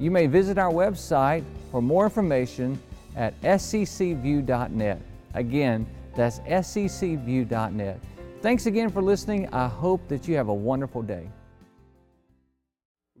You 0.00 0.10
may 0.10 0.26
visit 0.26 0.58
our 0.58 0.72
website 0.72 1.44
for 1.70 1.80
more 1.80 2.04
information 2.04 2.80
at 3.14 3.40
sccview.net. 3.42 5.00
Again, 5.34 5.86
that's 6.16 6.40
sccview.net. 6.40 8.00
Thanks 8.42 8.66
again 8.66 8.90
for 8.90 9.00
listening. 9.00 9.48
I 9.52 9.68
hope 9.68 10.06
that 10.08 10.26
you 10.26 10.36
have 10.36 10.48
a 10.48 10.54
wonderful 10.54 11.00
day. 11.00 11.28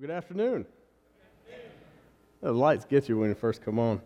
Good 0.00 0.10
afternoon. 0.10 0.66
The 2.42 2.52
lights 2.52 2.84
get 2.84 3.08
you 3.08 3.18
when 3.18 3.28
you 3.28 3.34
first 3.34 3.64
come 3.64 3.78
on. 3.78 4.00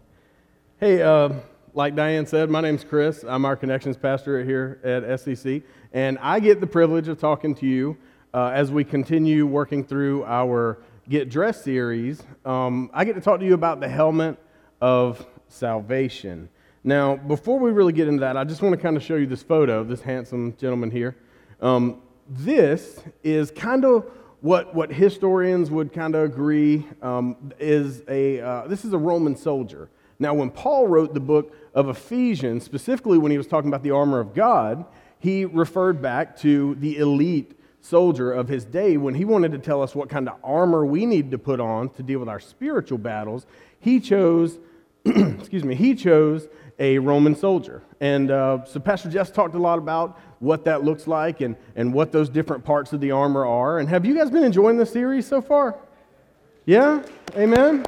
Hey, 0.78 1.02
uh, 1.02 1.30
like 1.72 1.96
Diane 1.96 2.26
said, 2.26 2.50
my 2.50 2.60
name's 2.60 2.84
Chris. 2.84 3.24
I'm 3.26 3.44
our 3.46 3.56
connections 3.56 3.96
pastor 3.96 4.44
here 4.44 4.78
at 4.84 5.02
SCC, 5.02 5.62
and 5.92 6.18
I 6.20 6.38
get 6.38 6.60
the 6.60 6.66
privilege 6.66 7.08
of 7.08 7.18
talking 7.18 7.54
to 7.56 7.66
you 7.66 7.96
uh, 8.34 8.50
as 8.54 8.70
we 8.70 8.84
continue 8.84 9.46
working 9.46 9.82
through 9.82 10.24
our 10.24 10.78
Get 11.08 11.30
Dressed 11.30 11.64
series. 11.64 12.22
Um, 12.44 12.90
I 12.92 13.06
get 13.06 13.14
to 13.14 13.22
talk 13.22 13.40
to 13.40 13.46
you 13.46 13.54
about 13.54 13.80
the 13.80 13.88
helmet 13.88 14.36
of 14.82 15.26
salvation. 15.48 16.50
Now, 16.84 17.16
before 17.16 17.58
we 17.58 17.70
really 17.70 17.94
get 17.94 18.08
into 18.08 18.20
that, 18.20 18.36
I 18.36 18.44
just 18.44 18.60
want 18.60 18.74
to 18.74 18.76
kind 18.80 18.94
of 18.94 19.02
show 19.02 19.16
you 19.16 19.26
this 19.26 19.42
photo 19.42 19.80
of 19.80 19.88
this 19.88 20.02
handsome 20.02 20.54
gentleman 20.58 20.90
here. 20.90 21.16
Um, 21.62 22.02
this 22.28 23.00
is 23.24 23.50
kind 23.50 23.86
of 23.86 24.04
what, 24.42 24.74
what 24.74 24.92
historians 24.92 25.70
would 25.70 25.94
kind 25.94 26.14
of 26.14 26.24
agree 26.24 26.86
um, 27.00 27.54
is 27.58 28.02
a, 28.06 28.42
uh, 28.42 28.66
this 28.66 28.84
is 28.84 28.92
a 28.92 28.98
Roman 28.98 29.34
soldier. 29.34 29.88
Now, 30.18 30.34
when 30.34 30.50
Paul 30.50 30.88
wrote 30.88 31.14
the 31.14 31.20
book 31.20 31.56
of 31.72 31.88
Ephesians, 31.88 32.64
specifically 32.64 33.16
when 33.16 33.32
he 33.32 33.38
was 33.38 33.46
talking 33.46 33.68
about 33.68 33.82
the 33.82 33.92
armor 33.92 34.20
of 34.20 34.34
God, 34.34 34.84
he 35.20 35.46
referred 35.46 36.02
back 36.02 36.36
to 36.40 36.74
the 36.74 36.98
elite 36.98 37.57
soldier 37.88 38.30
of 38.32 38.48
his 38.48 38.64
day 38.64 38.96
when 38.96 39.14
he 39.14 39.24
wanted 39.24 39.52
to 39.52 39.58
tell 39.58 39.82
us 39.82 39.94
what 39.94 40.08
kind 40.08 40.28
of 40.28 40.36
armor 40.44 40.84
we 40.84 41.06
need 41.06 41.30
to 41.30 41.38
put 41.38 41.60
on 41.60 41.88
to 41.90 42.02
deal 42.02 42.18
with 42.18 42.28
our 42.28 42.40
spiritual 42.40 42.98
battles. 42.98 43.46
He 43.80 43.98
chose, 43.98 44.58
excuse 45.04 45.64
me, 45.64 45.74
he 45.74 45.94
chose 45.94 46.48
a 46.78 46.98
Roman 46.98 47.34
soldier. 47.34 47.82
And 48.00 48.30
uh, 48.30 48.64
so 48.64 48.78
Pastor 48.78 49.08
Jeff 49.08 49.32
talked 49.32 49.54
a 49.54 49.58
lot 49.58 49.78
about 49.78 50.20
what 50.38 50.64
that 50.66 50.84
looks 50.84 51.06
like 51.06 51.40
and, 51.40 51.56
and 51.74 51.92
what 51.92 52.12
those 52.12 52.28
different 52.28 52.64
parts 52.64 52.92
of 52.92 53.00
the 53.00 53.10
armor 53.10 53.44
are. 53.44 53.78
And 53.78 53.88
have 53.88 54.04
you 54.04 54.14
guys 54.14 54.30
been 54.30 54.44
enjoying 54.44 54.76
the 54.76 54.86
series 54.86 55.26
so 55.26 55.40
far? 55.40 55.76
Yeah? 56.66 57.02
Amen? 57.36 57.84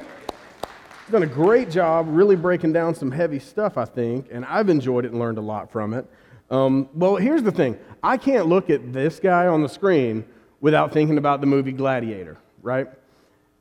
He's 1.05 1.11
done 1.11 1.23
a 1.23 1.27
great 1.27 1.69
job 1.69 2.07
really 2.09 2.35
breaking 2.35 2.73
down 2.73 2.95
some 2.95 3.11
heavy 3.11 3.39
stuff, 3.39 3.77
I 3.77 3.85
think, 3.85 4.27
and 4.31 4.43
I've 4.45 4.69
enjoyed 4.69 5.05
it 5.05 5.11
and 5.11 5.19
learned 5.19 5.37
a 5.37 5.41
lot 5.41 5.71
from 5.71 5.93
it. 5.93 6.05
Um, 6.51 6.89
well, 6.93 7.15
here's 7.15 7.41
the 7.41 7.51
thing 7.51 7.79
I 8.03 8.17
can't 8.17 8.45
look 8.45 8.69
at 8.69 8.93
this 8.93 9.19
guy 9.19 9.47
on 9.47 9.63
the 9.63 9.69
screen 9.69 10.25
without 10.59 10.91
thinking 10.91 11.17
about 11.17 11.41
the 11.41 11.47
movie 11.47 11.71
Gladiator, 11.71 12.37
right? 12.61 12.87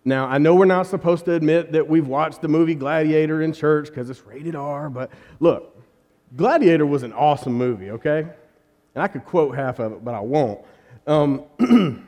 Now, 0.05 0.27
I 0.27 0.39
know 0.39 0.55
we're 0.55 0.65
not 0.65 0.87
supposed 0.87 1.25
to 1.27 1.35
admit 1.35 1.73
that 1.73 1.89
we've 1.89 2.07
watched 2.07 2.43
the 2.43 2.49
movie 2.49 2.75
Gladiator 2.75 3.43
in 3.43 3.53
church 3.53 3.87
because 3.89 4.11
it's 4.11 4.27
rated 4.27 4.57
R, 4.57 4.91
but 4.91 5.11
look, 5.39 5.77
Gladiator 6.37 6.87
was 6.87 7.03
an 7.03 7.13
awesome 7.13 7.53
movie, 7.53 7.91
okay? 7.91 8.27
And 8.95 9.03
I 9.03 9.09
could 9.09 9.25
quote 9.25 9.55
half 9.55 9.79
of 9.79 9.93
it, 9.93 10.05
but 10.05 10.15
I 10.15 10.21
won't. 10.21 10.61
Um, 11.07 11.45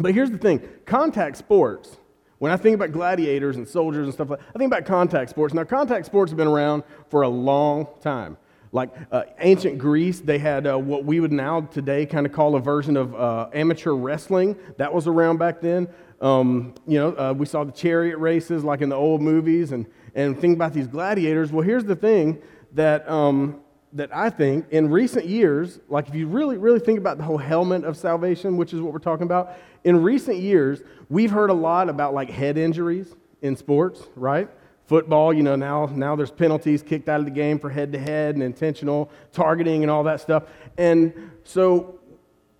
but 0.00 0.14
here's 0.14 0.30
the 0.30 0.38
thing 0.38 0.66
contact 0.84 1.36
sports, 1.36 1.98
when 2.38 2.50
I 2.50 2.56
think 2.56 2.74
about 2.74 2.92
gladiators 2.92 3.56
and 3.56 3.68
soldiers 3.68 4.04
and 4.04 4.12
stuff 4.12 4.30
like 4.30 4.40
I 4.40 4.58
think 4.58 4.72
about 4.72 4.84
contact 4.84 5.30
sports. 5.30 5.54
Now, 5.54 5.64
contact 5.64 6.06
sports 6.06 6.30
have 6.32 6.36
been 6.36 6.48
around 6.48 6.82
for 7.08 7.22
a 7.22 7.28
long 7.28 7.86
time. 8.00 8.36
Like 8.72 8.90
uh, 9.10 9.22
ancient 9.40 9.78
Greece, 9.78 10.20
they 10.20 10.38
had 10.38 10.66
uh, 10.66 10.78
what 10.78 11.04
we 11.04 11.20
would 11.20 11.32
now 11.32 11.62
today 11.62 12.06
kind 12.06 12.26
of 12.26 12.32
call 12.32 12.56
a 12.56 12.60
version 12.60 12.96
of 12.96 13.14
uh, 13.14 13.48
amateur 13.52 13.92
wrestling. 13.92 14.56
That 14.76 14.92
was 14.92 15.06
around 15.06 15.38
back 15.38 15.60
then. 15.60 15.88
Um, 16.20 16.74
you 16.86 16.98
know, 16.98 17.16
uh, 17.16 17.34
we 17.36 17.46
saw 17.46 17.64
the 17.64 17.72
chariot 17.72 18.18
races 18.18 18.64
like 18.64 18.80
in 18.80 18.88
the 18.88 18.96
old 18.96 19.20
movies 19.20 19.72
and, 19.72 19.86
and 20.14 20.38
think 20.38 20.56
about 20.56 20.72
these 20.72 20.86
gladiators. 20.86 21.52
Well, 21.52 21.62
here's 21.62 21.84
the 21.84 21.96
thing 21.96 22.42
that, 22.72 23.08
um, 23.08 23.60
that 23.92 24.14
I 24.14 24.30
think 24.30 24.66
in 24.70 24.90
recent 24.90 25.26
years, 25.26 25.78
like 25.88 26.08
if 26.08 26.14
you 26.14 26.26
really, 26.26 26.56
really 26.56 26.80
think 26.80 26.98
about 26.98 27.18
the 27.18 27.24
whole 27.24 27.38
helmet 27.38 27.84
of 27.84 27.96
salvation, 27.96 28.56
which 28.56 28.72
is 28.72 28.80
what 28.80 28.92
we're 28.92 28.98
talking 28.98 29.24
about, 29.24 29.56
in 29.84 30.02
recent 30.02 30.38
years, 30.38 30.82
we've 31.08 31.30
heard 31.30 31.50
a 31.50 31.54
lot 31.54 31.88
about 31.88 32.14
like 32.14 32.30
head 32.30 32.58
injuries 32.58 33.14
in 33.42 33.56
sports, 33.56 34.02
right? 34.16 34.48
Football, 34.86 35.32
you 35.32 35.42
know, 35.42 35.56
now, 35.56 35.86
now 35.86 36.14
there's 36.14 36.30
penalties 36.30 36.82
kicked 36.82 37.08
out 37.08 37.18
of 37.18 37.26
the 37.26 37.32
game 37.32 37.58
for 37.58 37.70
head 37.70 37.92
to 37.92 37.98
head 37.98 38.34
and 38.34 38.42
intentional 38.42 39.10
targeting 39.32 39.82
and 39.82 39.90
all 39.90 40.04
that 40.04 40.20
stuff. 40.20 40.44
And 40.78 41.32
so, 41.42 41.98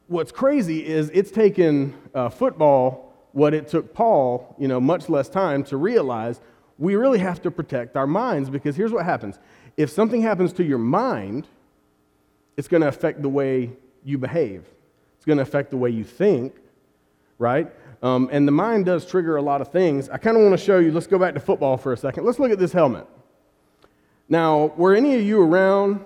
what's 0.09 0.33
crazy 0.33 0.87
is 0.87 1.11
it's 1.15 1.31
taken 1.31 1.95
uh, 2.15 2.29
football 2.29 3.07
what 3.33 3.53
it 3.53 3.69
took 3.69 3.93
Paul, 3.93 4.57
you 4.59 4.67
know, 4.67 4.81
much 4.81 5.09
less 5.09 5.29
time 5.29 5.63
to 5.65 5.77
realize 5.77 6.41
we 6.79 6.97
really 6.97 7.19
have 7.19 7.43
to 7.43 7.51
protect 7.51 7.97
our 7.97 8.07
minds 8.07 8.51
because 8.51 8.77
here's 8.77 8.93
what 8.93 9.05
happens. 9.05 9.39
If 9.77 9.91
something 9.91 10.23
happens 10.23 10.53
to 10.55 10.65
your 10.65 10.79
mind, 10.79 11.47
it's 12.57 12.67
going 12.67 12.81
to 12.81 12.89
affect 12.89 13.23
the 13.23 13.29
way 13.29 13.73
you 14.05 14.19
behave. 14.19 14.65
It's 15.17 15.27
going 15.27 15.37
to 15.37 15.43
affect 15.43 15.71
the 15.71 15.77
way 15.77 15.91
you 15.91 16.05
think, 16.05 16.55
right? 17.39 17.71
Um, 18.03 18.29
and 18.31 18.47
the 18.47 18.53
mind 18.53 18.87
does 18.87 19.07
trigger 19.07 19.37
a 19.37 19.43
lot 19.43 19.61
of 19.61 19.69
things. 19.69 20.09
I 20.09 20.19
kind 20.19 20.37
of 20.37 20.43
want 20.43 20.59
to 20.59 20.65
show 20.65 20.79
you, 20.79 20.93
let's 20.93 21.07
go 21.07 21.19
back 21.19 21.35
to 21.35 21.41
football 21.41 21.77
for 21.77 21.93
a 21.93 21.97
second. 21.97 22.25
Let's 22.25 22.39
look 22.39 22.51
at 22.53 22.59
this 22.59 22.73
helmet. 22.73 23.07
Now, 24.29 24.73
were 24.77 24.95
any 24.95 25.15
of 25.15 25.23
you 25.23 25.41
around? 25.41 26.05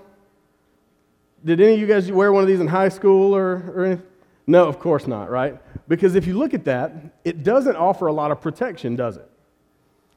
Did 1.45 1.61
any 1.61 1.75
of 1.75 1.81
you 1.81 1.87
guys 1.87 2.11
wear 2.13 2.33
one 2.33 2.43
of 2.43 2.49
these 2.49 2.61
in 2.61 2.67
high 2.67 2.91
school 2.91 3.35
or, 3.35 3.73
or 3.75 3.85
anything? 3.85 4.07
No, 4.47 4.67
of 4.67 4.79
course 4.79 5.07
not, 5.07 5.31
right? 5.31 5.59
Because 5.89 6.15
if 6.15 6.27
you 6.27 6.37
look 6.37 6.55
at 6.55 6.65
that, 6.65 6.93
it 7.25 7.43
doesn't 7.43 7.77
offer 7.77 8.09
a 8.09 8.13
lot 8.13 8.31
of 8.31 8.41
protection, 8.41 8.97
does 8.97 9.17
it? 9.17 9.29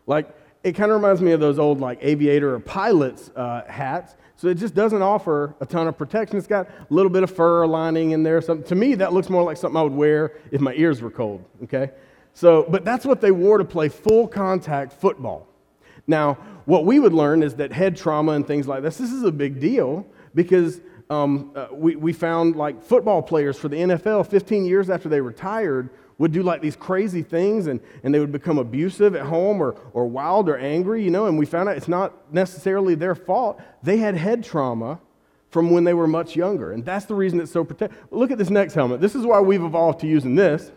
Like, 0.05 0.35
it 0.63 0.73
kind 0.73 0.91
of 0.91 1.01
reminds 1.01 1.21
me 1.21 1.31
of 1.31 1.39
those 1.39 1.59
old, 1.59 1.79
like, 1.79 1.99
aviator 2.01 2.55
or 2.55 2.59
pilot's 2.59 3.29
uh, 3.35 3.63
hats. 3.67 4.15
So 4.43 4.49
it 4.49 4.55
just 4.55 4.75
doesn't 4.75 5.01
offer 5.01 5.55
a 5.61 5.65
ton 5.65 5.87
of 5.87 5.97
protection. 5.97 6.37
It's 6.37 6.47
got 6.47 6.67
a 6.67 6.93
little 6.93 7.09
bit 7.09 7.23
of 7.23 7.31
fur 7.31 7.65
lining 7.65 8.11
in 8.11 8.23
there. 8.23 8.41
So 8.41 8.57
to 8.57 8.75
me, 8.75 8.93
that 8.95 9.13
looks 9.13 9.29
more 9.29 9.41
like 9.41 9.55
something 9.55 9.77
I 9.79 9.83
would 9.83 9.93
wear 9.93 10.33
if 10.51 10.59
my 10.59 10.73
ears 10.73 11.01
were 11.01 11.09
cold, 11.09 11.45
okay? 11.63 11.91
So, 12.33 12.65
but 12.67 12.83
that's 12.83 13.05
what 13.05 13.21
they 13.21 13.31
wore 13.31 13.57
to 13.57 13.63
play 13.63 13.87
full 13.87 14.27
contact 14.27 14.91
football. 14.91 15.47
Now, 16.07 16.33
what 16.65 16.85
we 16.85 16.99
would 16.99 17.13
learn 17.13 17.41
is 17.41 17.55
that 17.55 17.71
head 17.71 17.95
trauma 17.95 18.33
and 18.33 18.45
things 18.45 18.67
like 18.67 18.83
this, 18.83 18.97
this 18.97 19.13
is 19.13 19.23
a 19.23 19.31
big 19.31 19.61
deal 19.61 20.05
because 20.35 20.81
um, 21.09 21.53
uh, 21.55 21.67
we, 21.71 21.95
we 21.95 22.11
found 22.11 22.57
like 22.57 22.83
football 22.83 23.21
players 23.21 23.57
for 23.57 23.69
the 23.69 23.77
NFL 23.77 24.27
15 24.27 24.65
years 24.65 24.89
after 24.89 25.07
they 25.07 25.21
retired 25.21 25.89
would 26.17 26.31
do 26.31 26.43
like 26.43 26.61
these 26.61 26.75
crazy 26.75 27.23
things 27.23 27.67
and, 27.67 27.79
and 28.03 28.13
they 28.13 28.19
would 28.19 28.31
become 28.31 28.57
abusive 28.57 29.15
at 29.15 29.25
home 29.25 29.61
or, 29.61 29.75
or 29.93 30.05
wild 30.05 30.47
or 30.47 30.57
angry, 30.57 31.03
you 31.03 31.09
know, 31.09 31.25
and 31.25 31.37
we 31.37 31.45
found 31.45 31.69
out 31.69 31.77
it's 31.77 31.87
not 31.87 32.13
necessarily 32.33 32.95
their 32.95 33.15
fault. 33.15 33.59
They 33.81 33.97
had 33.97 34.15
head 34.15 34.43
trauma 34.43 34.99
from 35.49 35.71
when 35.71 35.83
they 35.83 35.93
were 35.93 36.07
much 36.07 36.35
younger, 36.35 36.71
and 36.71 36.83
that's 36.83 37.05
the 37.05 37.15
reason 37.15 37.39
it's 37.39 37.51
so 37.51 37.63
protected. 37.63 37.97
Look 38.09 38.31
at 38.31 38.37
this 38.37 38.49
next 38.49 38.73
helmet. 38.73 39.01
This 39.01 39.15
is 39.15 39.25
why 39.25 39.39
we've 39.39 39.63
evolved 39.63 39.99
to 40.01 40.07
using 40.07 40.35
this. 40.35 40.71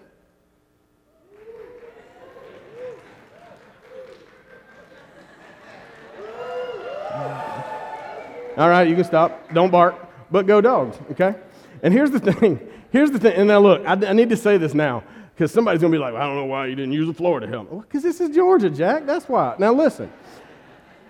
All 8.57 8.71
right, 8.71 8.89
you 8.89 8.95
can 8.95 9.05
stop. 9.05 9.53
Don't 9.53 9.71
bark, 9.71 9.95
but 10.31 10.47
go 10.47 10.63
dogs, 10.63 10.97
okay? 11.11 11.35
And 11.83 11.93
here's 11.93 12.11
the 12.11 12.21
thing. 12.21 12.59
Here's 12.91 13.11
the 13.11 13.19
thing. 13.19 13.35
And 13.35 13.49
now 13.49 13.61
look, 13.61 13.85
I, 13.87 13.93
I 13.93 14.13
need 14.15 14.31
to 14.31 14.37
say 14.37 14.57
this 14.57 14.73
now 14.73 15.05
because 15.37 15.53
somebody's 15.53 15.83
going 15.83 15.93
to 15.93 15.99
be 15.99 16.01
like, 16.01 16.15
well, 16.15 16.23
I 16.23 16.27
don't 16.27 16.37
know 16.37 16.47
why 16.47 16.65
you 16.65 16.75
didn't 16.75 16.95
use 16.95 17.11
a 17.11 17.13
Florida 17.13 17.47
helmet. 17.47 17.83
Because 17.83 18.03
well, 18.03 18.11
this 18.11 18.23
is 18.23 18.35
Georgia, 18.35 18.71
Jack. 18.71 19.05
That's 19.05 19.29
why. 19.29 19.55
Now, 19.59 19.75
listen. 19.75 20.11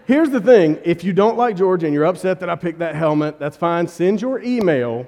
Here's 0.04 0.30
the 0.30 0.40
thing 0.40 0.80
if 0.84 1.04
you 1.04 1.12
don't 1.12 1.36
like 1.36 1.54
Georgia 1.56 1.86
and 1.86 1.94
you're 1.94 2.06
upset 2.06 2.40
that 2.40 2.50
I 2.50 2.56
picked 2.56 2.80
that 2.80 2.96
helmet, 2.96 3.38
that's 3.38 3.56
fine. 3.56 3.86
Send 3.86 4.20
your 4.20 4.42
email 4.42 5.06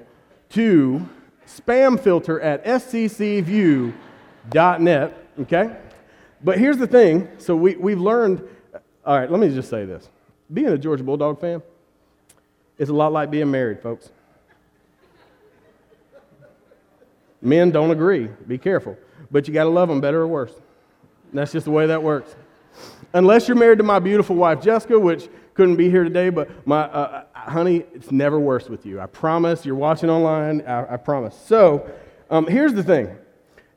to 0.51 1.05
spamfilter 1.45 2.41
at 2.41 2.63
sccview.net, 2.63 3.93
okay? 5.41 5.75
But 6.41 6.57
here's 6.57 6.77
the 6.77 6.87
thing 6.87 7.27
so 7.39 7.57
we, 7.57 7.75
we've 7.75 7.99
learned, 7.99 8.41
all 9.05 9.19
right, 9.19 9.29
let 9.29 9.41
me 9.41 9.53
just 9.53 9.69
say 9.69 9.83
this. 9.83 10.07
Being 10.53 10.69
a 10.69 10.77
Georgia 10.77 11.03
Bulldog 11.03 11.41
fan 11.41 11.61
is 12.77 12.87
a 12.87 12.93
lot 12.93 13.11
like 13.11 13.29
being 13.29 13.51
married, 13.51 13.81
folks. 13.81 14.11
Men 17.41 17.71
don't 17.71 17.91
agree. 17.91 18.29
Be 18.47 18.57
careful 18.57 18.97
but 19.31 19.47
you 19.47 19.53
got 19.53 19.63
to 19.63 19.69
love 19.69 19.89
them 19.89 20.01
better 20.01 20.21
or 20.21 20.27
worse. 20.27 20.53
That's 21.33 21.51
just 21.51 21.65
the 21.65 21.71
way 21.71 21.87
that 21.87 22.01
works. 22.01 22.35
Unless 23.13 23.47
you're 23.47 23.57
married 23.57 23.79
to 23.79 23.83
my 23.83 23.99
beautiful 23.99 24.35
wife, 24.35 24.61
Jessica, 24.61 24.99
which 24.99 25.29
couldn't 25.53 25.75
be 25.75 25.89
here 25.89 26.03
today, 26.03 26.29
but 26.29 26.49
my, 26.65 26.81
uh, 26.81 27.25
uh, 27.35 27.39
honey, 27.39 27.83
it's 27.93 28.11
never 28.11 28.39
worse 28.39 28.69
with 28.69 28.85
you. 28.85 28.99
I 28.99 29.07
promise. 29.07 29.65
You're 29.65 29.75
watching 29.75 30.09
online. 30.09 30.61
I, 30.61 30.93
I 30.93 30.97
promise. 30.97 31.35
So 31.35 31.89
um, 32.29 32.47
here's 32.47 32.73
the 32.73 32.83
thing 32.83 33.17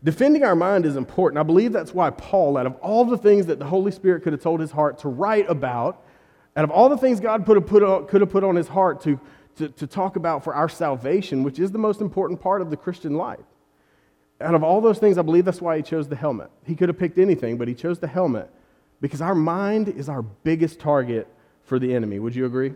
defending 0.05 0.45
our 0.45 0.55
mind 0.55 0.85
is 0.85 0.97
important. 0.97 1.39
I 1.39 1.43
believe 1.43 1.73
that's 1.73 1.95
why 1.95 2.11
Paul, 2.11 2.57
out 2.57 2.67
of 2.67 2.75
all 2.77 3.05
the 3.05 3.19
things 3.19 3.47
that 3.47 3.59
the 3.59 3.65
Holy 3.65 3.93
Spirit 3.93 4.23
could 4.23 4.33
have 4.33 4.43
told 4.43 4.61
his 4.61 4.71
heart 4.71 4.99
to 4.99 5.09
write 5.09 5.49
about, 5.49 6.05
out 6.57 6.65
of 6.65 6.71
all 6.71 6.89
the 6.89 6.97
things 6.97 7.21
God 7.21 7.47
put, 7.47 7.65
put 7.67 8.09
could 8.09 8.21
have 8.21 8.31
put 8.31 8.45
on 8.45 8.57
his 8.57 8.69
heart 8.69 9.01
to, 9.03 9.19
to, 9.57 9.69
to 9.69 9.87
talk 9.87 10.17
about 10.17 10.45
for 10.45 10.55
our 10.55 10.69
salvation, 10.69 11.43
which 11.43 11.59
is 11.59 11.71
the 11.71 11.79
most 11.79 12.01
important 12.01 12.41
part 12.41 12.61
of 12.61 12.71
the 12.71 12.77
Christian 12.77 13.15
life, 13.17 13.45
out 14.43 14.55
of 14.55 14.63
all 14.63 14.81
those 14.81 14.99
things, 14.99 15.19
I 15.19 15.23
believe 15.23 15.45
that's 15.45 15.61
why 15.61 15.77
he 15.77 15.83
chose 15.83 16.09
the 16.09 16.17
helmet. 16.17 16.51
He 16.65 16.75
could 16.75 16.89
have 16.89 16.99
picked 16.99 17.19
anything, 17.19 17.57
but 17.57 17.69
he 17.69 17.75
chose 17.75 17.99
the 17.99 18.07
helmet 18.07 18.51
because 19.01 19.21
our 19.21 19.35
mind 19.35 19.89
is 19.89 20.09
our 20.09 20.23
biggest 20.23 20.79
target 20.79 21.27
for 21.65 21.79
the 21.79 21.95
enemy. 21.95 22.19
Would 22.19 22.35
you 22.35 22.47
agree? 22.47 22.75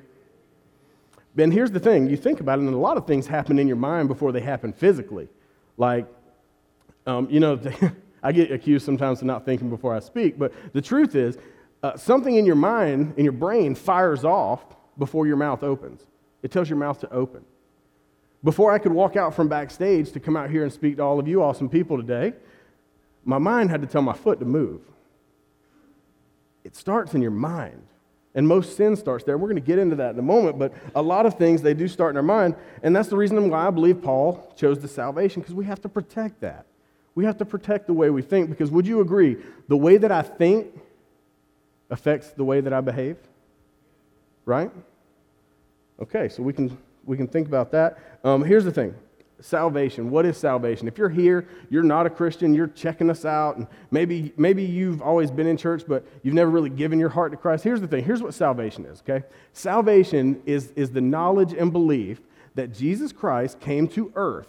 Ben, 1.34 1.50
here's 1.50 1.70
the 1.70 1.80
thing 1.80 2.08
you 2.08 2.16
think 2.16 2.40
about 2.40 2.58
it, 2.58 2.62
and 2.62 2.74
a 2.74 2.78
lot 2.78 2.96
of 2.96 3.06
things 3.06 3.26
happen 3.26 3.58
in 3.58 3.66
your 3.68 3.76
mind 3.76 4.08
before 4.08 4.32
they 4.32 4.40
happen 4.40 4.72
physically. 4.72 5.28
Like, 5.76 6.06
um, 7.06 7.28
you 7.30 7.40
know, 7.40 7.60
I 8.22 8.32
get 8.32 8.50
accused 8.50 8.84
sometimes 8.86 9.20
of 9.20 9.26
not 9.26 9.44
thinking 9.44 9.68
before 9.68 9.94
I 9.94 10.00
speak, 10.00 10.38
but 10.38 10.52
the 10.72 10.80
truth 10.80 11.14
is, 11.14 11.36
uh, 11.82 11.96
something 11.96 12.34
in 12.34 12.46
your 12.46 12.56
mind, 12.56 13.14
in 13.16 13.24
your 13.24 13.32
brain, 13.32 13.74
fires 13.74 14.24
off 14.24 14.64
before 14.98 15.26
your 15.26 15.36
mouth 15.36 15.62
opens. 15.62 16.04
It 16.42 16.50
tells 16.50 16.70
your 16.70 16.78
mouth 16.78 17.00
to 17.00 17.12
open. 17.12 17.44
Before 18.44 18.72
I 18.72 18.78
could 18.78 18.92
walk 18.92 19.16
out 19.16 19.34
from 19.34 19.48
backstage 19.48 20.12
to 20.12 20.20
come 20.20 20.36
out 20.36 20.50
here 20.50 20.62
and 20.62 20.72
speak 20.72 20.96
to 20.96 21.02
all 21.02 21.18
of 21.18 21.26
you 21.26 21.42
awesome 21.42 21.68
people 21.68 21.96
today, 21.96 22.32
my 23.24 23.38
mind 23.38 23.70
had 23.70 23.80
to 23.82 23.86
tell 23.86 24.02
my 24.02 24.12
foot 24.12 24.38
to 24.40 24.44
move. 24.44 24.80
It 26.64 26.76
starts 26.76 27.14
in 27.14 27.22
your 27.22 27.30
mind. 27.30 27.82
And 28.34 28.46
most 28.46 28.76
sin 28.76 28.96
starts 28.96 29.24
there. 29.24 29.38
We're 29.38 29.48
going 29.48 29.62
to 29.62 29.66
get 29.66 29.78
into 29.78 29.96
that 29.96 30.10
in 30.10 30.18
a 30.18 30.22
moment, 30.22 30.58
but 30.58 30.74
a 30.94 31.00
lot 31.00 31.24
of 31.24 31.38
things 31.38 31.62
they 31.62 31.72
do 31.72 31.88
start 31.88 32.10
in 32.10 32.18
our 32.18 32.22
mind. 32.22 32.54
And 32.82 32.94
that's 32.94 33.08
the 33.08 33.16
reason 33.16 33.48
why 33.48 33.66
I 33.66 33.70
believe 33.70 34.02
Paul 34.02 34.52
chose 34.54 34.78
the 34.78 34.88
salvation, 34.88 35.40
because 35.40 35.54
we 35.54 35.64
have 35.64 35.80
to 35.80 35.88
protect 35.88 36.42
that. 36.42 36.66
We 37.14 37.24
have 37.24 37.38
to 37.38 37.46
protect 37.46 37.86
the 37.86 37.94
way 37.94 38.10
we 38.10 38.20
think, 38.20 38.50
because 38.50 38.70
would 38.70 38.86
you 38.86 39.00
agree, 39.00 39.38
the 39.68 39.76
way 39.76 39.96
that 39.96 40.12
I 40.12 40.20
think 40.20 40.66
affects 41.88 42.28
the 42.32 42.44
way 42.44 42.60
that 42.60 42.74
I 42.74 42.82
behave? 42.82 43.16
Right? 44.44 44.70
Okay, 46.02 46.28
so 46.28 46.42
we 46.42 46.52
can, 46.52 46.76
we 47.06 47.16
can 47.16 47.26
think 47.26 47.48
about 47.48 47.70
that. 47.72 47.98
Um, 48.24 48.44
here's 48.44 48.64
the 48.64 48.72
thing 48.72 48.94
salvation. 49.40 50.10
What 50.10 50.24
is 50.24 50.36
salvation? 50.36 50.88
If 50.88 50.98
you're 50.98 51.08
here, 51.08 51.46
you're 51.70 51.82
not 51.82 52.06
a 52.06 52.10
Christian, 52.10 52.54
you're 52.54 52.68
checking 52.68 53.10
us 53.10 53.24
out, 53.24 53.56
and 53.56 53.66
maybe, 53.90 54.32
maybe 54.36 54.64
you've 54.64 55.02
always 55.02 55.30
been 55.30 55.46
in 55.46 55.56
church, 55.56 55.82
but 55.86 56.04
you've 56.22 56.34
never 56.34 56.50
really 56.50 56.70
given 56.70 56.98
your 56.98 57.10
heart 57.10 57.32
to 57.32 57.36
Christ. 57.36 57.64
Here's 57.64 57.80
the 57.80 57.86
thing 57.86 58.04
here's 58.04 58.22
what 58.22 58.34
salvation 58.34 58.86
is, 58.86 59.02
okay? 59.02 59.24
Salvation 59.52 60.42
is, 60.46 60.72
is 60.76 60.90
the 60.90 61.00
knowledge 61.00 61.52
and 61.52 61.72
belief 61.72 62.20
that 62.54 62.72
Jesus 62.72 63.12
Christ 63.12 63.60
came 63.60 63.86
to 63.88 64.10
earth 64.14 64.48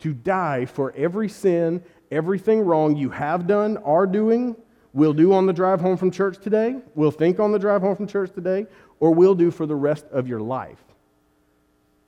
to 0.00 0.12
die 0.12 0.64
for 0.64 0.92
every 0.96 1.28
sin, 1.28 1.82
everything 2.10 2.60
wrong 2.60 2.96
you 2.96 3.10
have 3.10 3.46
done, 3.46 3.76
are 3.78 4.06
doing, 4.06 4.56
will 4.92 5.12
do 5.12 5.32
on 5.32 5.46
the 5.46 5.52
drive 5.52 5.80
home 5.80 5.96
from 5.96 6.10
church 6.10 6.38
today, 6.38 6.76
We'll 6.94 7.10
think 7.10 7.40
on 7.40 7.52
the 7.52 7.58
drive 7.58 7.82
home 7.82 7.96
from 7.96 8.06
church 8.06 8.32
today, 8.32 8.66
or 9.00 9.12
we'll 9.12 9.34
do 9.34 9.50
for 9.50 9.66
the 9.66 9.74
rest 9.74 10.06
of 10.12 10.28
your 10.28 10.40
life. 10.40 10.82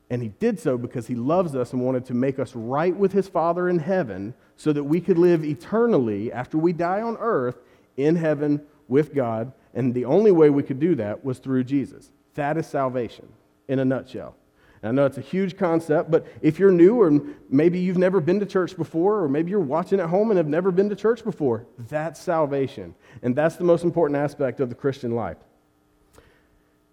And 0.08 0.22
he 0.22 0.28
did 0.28 0.60
so 0.60 0.78
because 0.78 1.06
he 1.06 1.16
loves 1.16 1.54
us 1.56 1.72
and 1.72 1.82
wanted 1.82 2.04
to 2.06 2.14
make 2.14 2.38
us 2.38 2.54
right 2.54 2.96
with 2.96 3.12
his 3.12 3.26
Father 3.26 3.68
in 3.68 3.78
heaven 3.78 4.34
so 4.56 4.72
that 4.72 4.84
we 4.84 5.00
could 5.00 5.18
live 5.18 5.44
eternally 5.44 6.32
after 6.32 6.58
we 6.58 6.72
die 6.72 7.02
on 7.02 7.16
earth 7.18 7.58
in 7.96 8.16
heaven 8.16 8.62
with 8.88 9.14
God. 9.14 9.52
And 9.74 9.92
the 9.92 10.04
only 10.04 10.30
way 10.30 10.48
we 10.48 10.62
could 10.62 10.78
do 10.78 10.94
that 10.94 11.24
was 11.24 11.38
through 11.38 11.64
Jesus. 11.64 12.10
That 12.34 12.56
is 12.56 12.66
salvation 12.66 13.28
in 13.66 13.80
a 13.80 13.84
nutshell. 13.84 14.36
And 14.82 14.90
I 14.90 14.92
know 14.92 15.06
it's 15.06 15.18
a 15.18 15.22
huge 15.22 15.56
concept, 15.56 16.10
but 16.10 16.26
if 16.40 16.58
you're 16.58 16.70
new 16.70 17.00
or 17.00 17.20
maybe 17.48 17.80
you've 17.80 17.98
never 17.98 18.20
been 18.20 18.38
to 18.40 18.46
church 18.46 18.76
before, 18.76 19.22
or 19.22 19.28
maybe 19.28 19.50
you're 19.50 19.58
watching 19.58 19.98
at 19.98 20.08
home 20.08 20.30
and 20.30 20.36
have 20.36 20.46
never 20.46 20.70
been 20.70 20.88
to 20.90 20.96
church 20.96 21.24
before, 21.24 21.66
that's 21.88 22.20
salvation. 22.20 22.94
And 23.22 23.34
that's 23.34 23.56
the 23.56 23.64
most 23.64 23.84
important 23.84 24.18
aspect 24.18 24.60
of 24.60 24.68
the 24.68 24.74
Christian 24.74 25.12
life. 25.12 25.38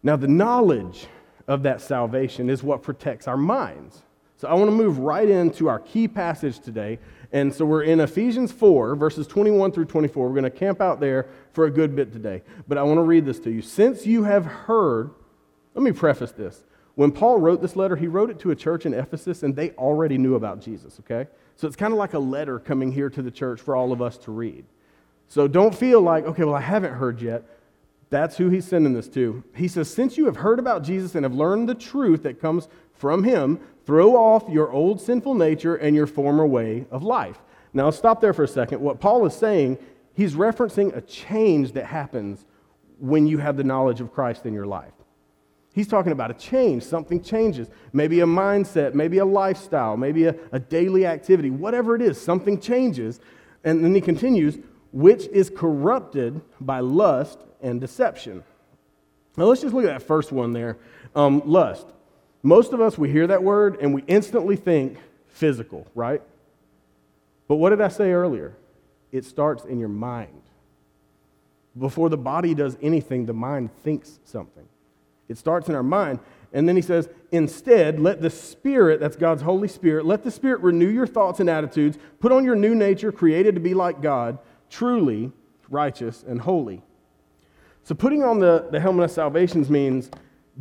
Now, 0.01 0.15
the 0.15 0.27
knowledge 0.27 1.07
of 1.47 1.63
that 1.63 1.81
salvation 1.81 2.49
is 2.49 2.63
what 2.63 2.83
protects 2.83 3.27
our 3.27 3.37
minds. 3.37 4.01
So 4.37 4.47
I 4.47 4.53
want 4.55 4.67
to 4.67 4.75
move 4.75 4.99
right 4.99 5.29
into 5.29 5.69
our 5.69 5.79
key 5.79 6.07
passage 6.07 6.59
today. 6.59 6.99
And 7.31 7.53
so 7.53 7.65
we're 7.65 7.83
in 7.83 7.99
Ephesians 7.99 8.51
4, 8.51 8.95
verses 8.95 9.25
21 9.27 9.71
through 9.71 9.85
24. 9.85 10.27
We're 10.27 10.33
going 10.33 10.43
to 10.43 10.49
camp 10.49 10.81
out 10.81 10.99
there 10.99 11.27
for 11.53 11.65
a 11.65 11.71
good 11.71 11.95
bit 11.95 12.11
today. 12.11 12.43
But 12.67 12.77
I 12.77 12.83
want 12.83 12.97
to 12.97 13.03
read 13.03 13.25
this 13.25 13.39
to 13.39 13.51
you. 13.51 13.61
Since 13.61 14.05
you 14.05 14.23
have 14.23 14.45
heard, 14.45 15.11
let 15.73 15.83
me 15.83 15.91
preface 15.91 16.31
this. 16.31 16.63
When 16.95 17.11
Paul 17.11 17.39
wrote 17.39 17.61
this 17.61 17.75
letter, 17.75 17.95
he 17.95 18.07
wrote 18.07 18.29
it 18.29 18.39
to 18.41 18.51
a 18.51 18.55
church 18.55 18.85
in 18.85 18.93
Ephesus, 18.93 19.41
and 19.41 19.55
they 19.55 19.71
already 19.71 20.17
knew 20.17 20.35
about 20.35 20.61
Jesus, 20.61 20.99
okay? 20.99 21.29
So 21.55 21.65
it's 21.65 21.75
kind 21.75 21.91
of 21.91 21.97
like 21.97 22.13
a 22.13 22.19
letter 22.19 22.59
coming 22.59 22.91
here 22.91 23.09
to 23.09 23.21
the 23.21 23.31
church 23.31 23.61
for 23.61 23.75
all 23.75 23.91
of 23.91 24.01
us 24.01 24.17
to 24.19 24.31
read. 24.31 24.65
So 25.27 25.47
don't 25.47 25.73
feel 25.73 26.01
like, 26.01 26.25
okay, 26.25 26.43
well, 26.43 26.53
I 26.53 26.61
haven't 26.61 26.93
heard 26.93 27.21
yet. 27.21 27.43
That's 28.13 28.37
who 28.37 28.49
he's 28.49 28.65
sending 28.65 28.93
this 28.93 29.07
to. 29.07 29.43
He 29.55 29.67
says, 29.67 29.91
Since 29.91 30.19
you 30.19 30.25
have 30.25 30.35
heard 30.35 30.59
about 30.59 30.83
Jesus 30.83 31.15
and 31.15 31.25
have 31.25 31.33
learned 31.33 31.67
the 31.67 31.73
truth 31.73 32.21
that 32.21 32.39
comes 32.39 32.67
from 32.93 33.23
him, 33.23 33.59
throw 33.87 34.15
off 34.15 34.47
your 34.47 34.71
old 34.71 35.01
sinful 35.01 35.33
nature 35.33 35.77
and 35.77 35.95
your 35.95 36.05
former 36.05 36.45
way 36.45 36.85
of 36.91 37.01
life. 37.01 37.39
Now, 37.73 37.89
stop 37.89 38.21
there 38.21 38.31
for 38.31 38.43
a 38.43 38.47
second. 38.47 38.81
What 38.81 38.99
Paul 38.99 39.25
is 39.25 39.33
saying, 39.33 39.79
he's 40.13 40.35
referencing 40.35 40.95
a 40.95 41.01
change 41.01 41.71
that 41.71 41.87
happens 41.87 42.45
when 42.99 43.25
you 43.25 43.39
have 43.39 43.57
the 43.57 43.63
knowledge 43.63 43.99
of 43.99 44.13
Christ 44.13 44.45
in 44.45 44.53
your 44.53 44.67
life. 44.67 44.93
He's 45.73 45.87
talking 45.87 46.11
about 46.11 46.29
a 46.29 46.35
change. 46.35 46.83
Something 46.83 47.19
changes. 47.19 47.67
Maybe 47.93 48.19
a 48.19 48.27
mindset, 48.27 48.93
maybe 48.93 49.17
a 49.17 49.25
lifestyle, 49.25 49.97
maybe 49.97 50.25
a, 50.25 50.35
a 50.51 50.59
daily 50.59 51.07
activity, 51.07 51.49
whatever 51.49 51.95
it 51.95 52.01
is, 52.03 52.21
something 52.21 52.59
changes. 52.59 53.19
And 53.63 53.83
then 53.83 53.95
he 53.95 54.01
continues, 54.01 54.59
which 54.91 55.25
is 55.29 55.49
corrupted 55.49 56.39
by 56.61 56.79
lust 56.79 57.39
and 57.63 57.81
deception. 57.81 58.43
Now, 59.35 59.45
let's 59.45 59.61
just 59.61 59.73
look 59.73 59.85
at 59.85 59.87
that 59.87 60.05
first 60.05 60.31
one 60.31 60.53
there 60.53 60.77
um, 61.15 61.41
lust. 61.45 61.87
Most 62.43 62.73
of 62.73 62.81
us, 62.81 62.97
we 62.97 63.09
hear 63.09 63.27
that 63.27 63.41
word 63.41 63.77
and 63.81 63.93
we 63.93 64.03
instantly 64.05 64.55
think 64.55 64.97
physical, 65.27 65.87
right? 65.95 66.21
But 67.47 67.55
what 67.55 67.69
did 67.69 67.81
I 67.81 67.87
say 67.87 68.11
earlier? 68.11 68.53
It 69.11 69.25
starts 69.25 69.63
in 69.63 69.79
your 69.79 69.89
mind. 69.89 70.41
Before 71.77 72.09
the 72.09 72.17
body 72.17 72.53
does 72.53 72.77
anything, 72.81 73.25
the 73.25 73.33
mind 73.33 73.69
thinks 73.83 74.19
something. 74.25 74.67
It 75.27 75.37
starts 75.37 75.69
in 75.69 75.75
our 75.75 75.83
mind. 75.83 76.19
And 76.51 76.69
then 76.69 76.75
he 76.75 76.81
says, 76.83 77.09
instead, 77.31 77.99
let 77.99 78.21
the 78.21 78.29
Spirit, 78.29 78.99
that's 78.99 79.15
God's 79.15 79.41
Holy 79.41 79.67
Spirit, 79.67 80.05
let 80.05 80.23
the 80.23 80.29
Spirit 80.29 80.61
renew 80.61 80.89
your 80.89 81.07
thoughts 81.07 81.39
and 81.39 81.49
attitudes. 81.49 81.97
Put 82.19 82.31
on 82.31 82.43
your 82.43 82.55
new 82.55 82.75
nature, 82.75 83.11
created 83.11 83.55
to 83.55 83.61
be 83.61 83.73
like 83.73 84.01
God, 84.01 84.37
truly 84.69 85.31
righteous 85.69 86.23
and 86.27 86.41
holy. 86.41 86.83
So, 87.83 87.93
putting 87.93 88.23
on 88.23 88.39
the, 88.39 88.67
the 88.71 88.79
helmet 88.79 89.05
of 89.05 89.11
salvation 89.11 89.65
means 89.69 90.09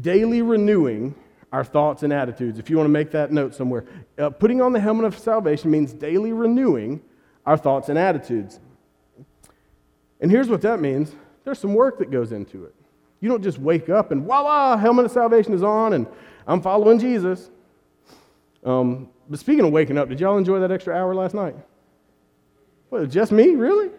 daily 0.01 0.43
renewing 0.43 1.15
our 1.53 1.63
thoughts 1.63 2.03
and 2.03 2.13
attitudes. 2.13 2.59
If 2.59 2.69
you 2.69 2.77
want 2.77 2.87
to 2.87 2.93
make 2.93 3.13
that 3.13 3.31
note 3.31 3.55
somewhere, 3.55 3.85
uh, 4.19 4.31
putting 4.31 4.61
on 4.61 4.73
the 4.73 4.81
helmet 4.81 5.05
of 5.05 5.17
salvation 5.17 5.71
means 5.71 5.93
daily 5.93 6.33
renewing 6.33 7.01
our 7.47 7.57
thoughts 7.57 7.89
and 7.89 7.99
attitudes. 7.99 8.59
And 10.21 10.31
here's 10.31 10.49
what 10.49 10.63
that 10.63 10.81
means 10.81 11.15
there's 11.45 11.59
some 11.59 11.75
work 11.75 11.99
that 11.99 12.11
goes 12.11 12.33
into 12.33 12.65
it. 12.65 12.75
You 13.21 13.29
don't 13.29 13.43
just 13.43 13.59
wake 13.59 13.89
up 13.89 14.11
and 14.11 14.23
voila, 14.25 14.77
helmet 14.77 15.05
of 15.05 15.11
salvation 15.13 15.53
is 15.53 15.63
on 15.63 15.93
and 15.93 16.07
I'm 16.47 16.61
following 16.61 16.99
Jesus. 16.99 17.51
Um, 18.65 19.09
but 19.29 19.39
speaking 19.39 19.65
of 19.65 19.73
waking 19.73 19.97
up, 19.97 20.09
did 20.09 20.19
y'all 20.19 20.39
enjoy 20.39 20.61
that 20.61 20.73
extra 20.73 20.95
hour 20.95 21.15
last 21.15 21.35
night? 21.35 21.55
What, 22.89 23.09
just 23.11 23.31
me? 23.31 23.51
Really? 23.51 23.91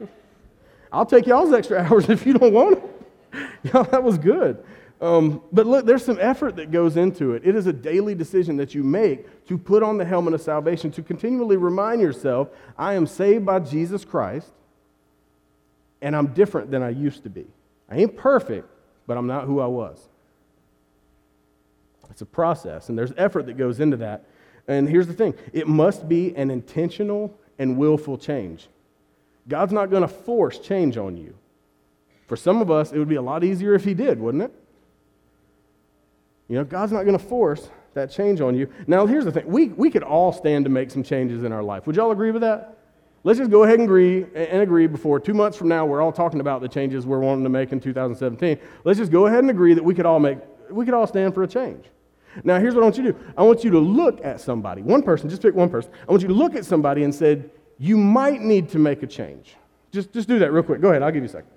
I'll 0.92 1.06
take 1.06 1.25
y'all's 1.25 1.53
extra 1.53 1.80
hours 1.84 2.10
if 2.10 2.25
you 2.25 2.34
don't 2.34 2.53
want 2.53 2.83
yeah, 3.63 3.84
that 3.84 4.04
was 4.04 4.18
good. 4.18 4.63
Um, 5.02 5.42
but 5.52 5.66
look, 5.68 5.86
there's 5.86 6.06
some 6.06 6.18
effort 6.22 6.56
that 6.56 6.72
goes 6.72 6.96
into 6.96 7.34
it. 7.34 7.46
It 7.46 7.56
is 7.56 7.68
a 7.68 7.74
daily 7.74 8.16
decision 8.16 8.56
that 8.58 8.74
you 8.74 8.84
make 8.84 9.46
to 9.48 9.58
put 9.58 9.84
on 9.84 9.98
the 9.98 10.06
helmet 10.06 10.34
of 10.34 10.42
salvation, 10.42 10.92
to 10.92 11.04
continually 11.04 11.58
remind 11.58 12.02
yourself, 12.02 12.50
I 12.78 12.94
am 12.94 13.06
saved 13.06 13.46
by 13.46 13.60
Jesus 13.60 14.06
Christ, 14.06 14.50
and 16.02 16.16
I'm 16.16 16.28
different 16.28 16.72
than 16.72 16.82
I 16.84 16.90
used 16.90 17.24
to 17.24 17.30
be. 17.30 17.46
I 17.90 17.98
ain't 17.98 18.16
perfect, 18.16 18.70
but 19.06 19.18
I'm 19.18 19.28
not 19.28 19.46
who 19.46 19.60
I 19.60 19.68
was. 19.68 20.00
It's 22.10 22.22
a 22.22 22.25
process, 22.25 22.90
and 22.90 22.98
there's 22.98 23.12
effort 23.18 23.48
that 23.48 23.58
goes 23.58 23.80
into 23.80 23.98
that. 23.98 24.24
And 24.68 24.88
here's 24.88 25.08
the 25.08 25.13
thing 25.13 25.34
it 25.52 25.68
must 25.68 26.08
be 26.08 26.34
an 26.36 26.50
intentional 26.50 27.38
and 27.60 27.78
willful 27.78 28.18
change. 28.18 28.70
God's 29.48 29.74
not 29.74 29.90
going 29.90 30.04
to 30.04 30.08
force 30.08 30.60
change 30.60 30.96
on 30.98 31.18
you. 31.18 31.36
For 32.27 32.36
some 32.36 32.62
of 32.62 32.72
us, 32.72 32.92
it 32.92 33.00
would 33.00 33.10
be 33.10 33.15
a 33.15 33.22
lot 33.22 33.44
easier 33.44 33.74
if 33.74 33.84
He 33.84 33.94
did, 33.94 34.20
wouldn't 34.20 34.44
it? 34.44 34.53
You 36.48 36.58
know, 36.58 36.63
God's 36.63 36.92
not 36.92 37.03
going 37.03 37.18
to 37.18 37.24
force 37.24 37.70
that 37.94 38.12
change 38.12 38.42
on 38.42 38.56
you. 38.56 38.72
Now, 38.88 39.06
here's 39.06 39.25
the 39.25 39.32
thing 39.32 39.48
we, 39.48 39.68
we 39.68 39.89
could 39.89 40.03
all 40.03 40.34
stand 40.34 40.65
to 40.65 40.72
make 40.72 40.92
some 40.92 41.03
changes 41.03 41.44
in 41.44 41.51
our 41.51 41.63
life. 41.63 41.88
Would 41.88 41.96
y'all 41.96 42.12
agree 42.12 42.32
with 42.32 42.42
that? 42.42 42.77
let's 43.24 43.39
just 43.39 43.51
go 43.51 43.63
ahead 43.63 43.80
and 43.80 43.84
agree 43.84 44.25
and 44.36 44.62
agree 44.62 44.88
before 44.88 45.20
two 45.20 45.34
months 45.34 45.58
from 45.58 45.68
now 45.68 45.86
we're 45.86 46.01
all 46.01 46.12
talking 46.12 46.39
about 46.39 46.62
the 46.62 46.68
changes 46.68 47.06
we're 47.06 47.20
wanting 47.20 47.44
to 47.44 47.50
make 47.50 47.72
in 47.72 47.80
2017. 47.80 48.60
Let's 48.84 49.00
just 49.00 49.12
go 49.12 49.27
ahead 49.27 49.39
and 49.39 49.50
agree 49.50 49.74
that 49.74 49.84
we 49.84 49.96
could 49.96 50.06
all 50.06 50.20
make 50.20 50.39
we 50.70 50.86
could 50.86 50.94
all 50.94 51.08
stand 51.08 51.34
for 51.34 51.44
a 51.44 51.48
change. 51.48 51.86
Now 52.44 52.60
here's 52.60 52.74
what 52.74 52.82
I 52.82 52.86
want 52.86 52.98
you 52.98 53.03
to 53.03 53.13
do. 53.13 53.20
I 53.38 53.44
want 53.44 53.63
you 53.63 53.72
to 53.72 53.80
look 53.80 54.24
at 54.24 54.42
somebody, 54.42 54.82
one 54.82 55.03
person, 55.03 55.30
just 55.30 55.42
pick 55.42 55.56
one 55.56 55.70
person. 55.70 55.92
I 56.08 56.12
want 56.12 56.22
you 56.22 56.27
to 56.27 56.34
look 56.34 56.56
at 56.56 56.65
somebody 56.65 57.03
and 57.03 57.13
said, 57.13 57.50
you 57.77 57.98
might 57.98 58.42
need 58.42 58.70
to 58.70 58.80
make 58.80 59.03
a 59.03 59.08
change. 59.08 59.56
Just, 59.92 60.12
just 60.12 60.27
do 60.27 60.39
that 60.39 60.51
real 60.51 60.63
quick. 60.63 60.82
Go 60.82 60.89
ahead, 60.89 61.03
I'll 61.03 61.12
give 61.12 61.24
you 61.24 61.30
a 61.30 61.32
second. 61.32 61.50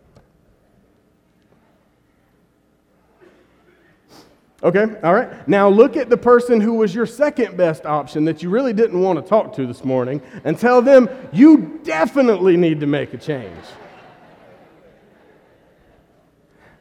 Okay, 4.63 4.87
all 5.03 5.13
right. 5.15 5.47
Now 5.47 5.69
look 5.69 5.97
at 5.97 6.09
the 6.09 6.17
person 6.17 6.61
who 6.61 6.75
was 6.75 6.95
your 6.95 7.05
second 7.05 7.57
best 7.57 7.85
option 7.85 8.25
that 8.25 8.43
you 8.43 8.49
really 8.49 8.73
didn't 8.73 9.01
want 9.01 9.23
to 9.23 9.29
talk 9.29 9.55
to 9.57 9.67
this 9.67 9.85
morning 9.85 10.23
and 10.45 10.59
tell 10.59 10.81
them 10.81 11.11
you 11.33 11.79
definitely 11.85 12.57
need 12.57 12.81
to 12.81 12.87
make 12.87 13.13
a 13.13 13.19
change. 13.19 13.65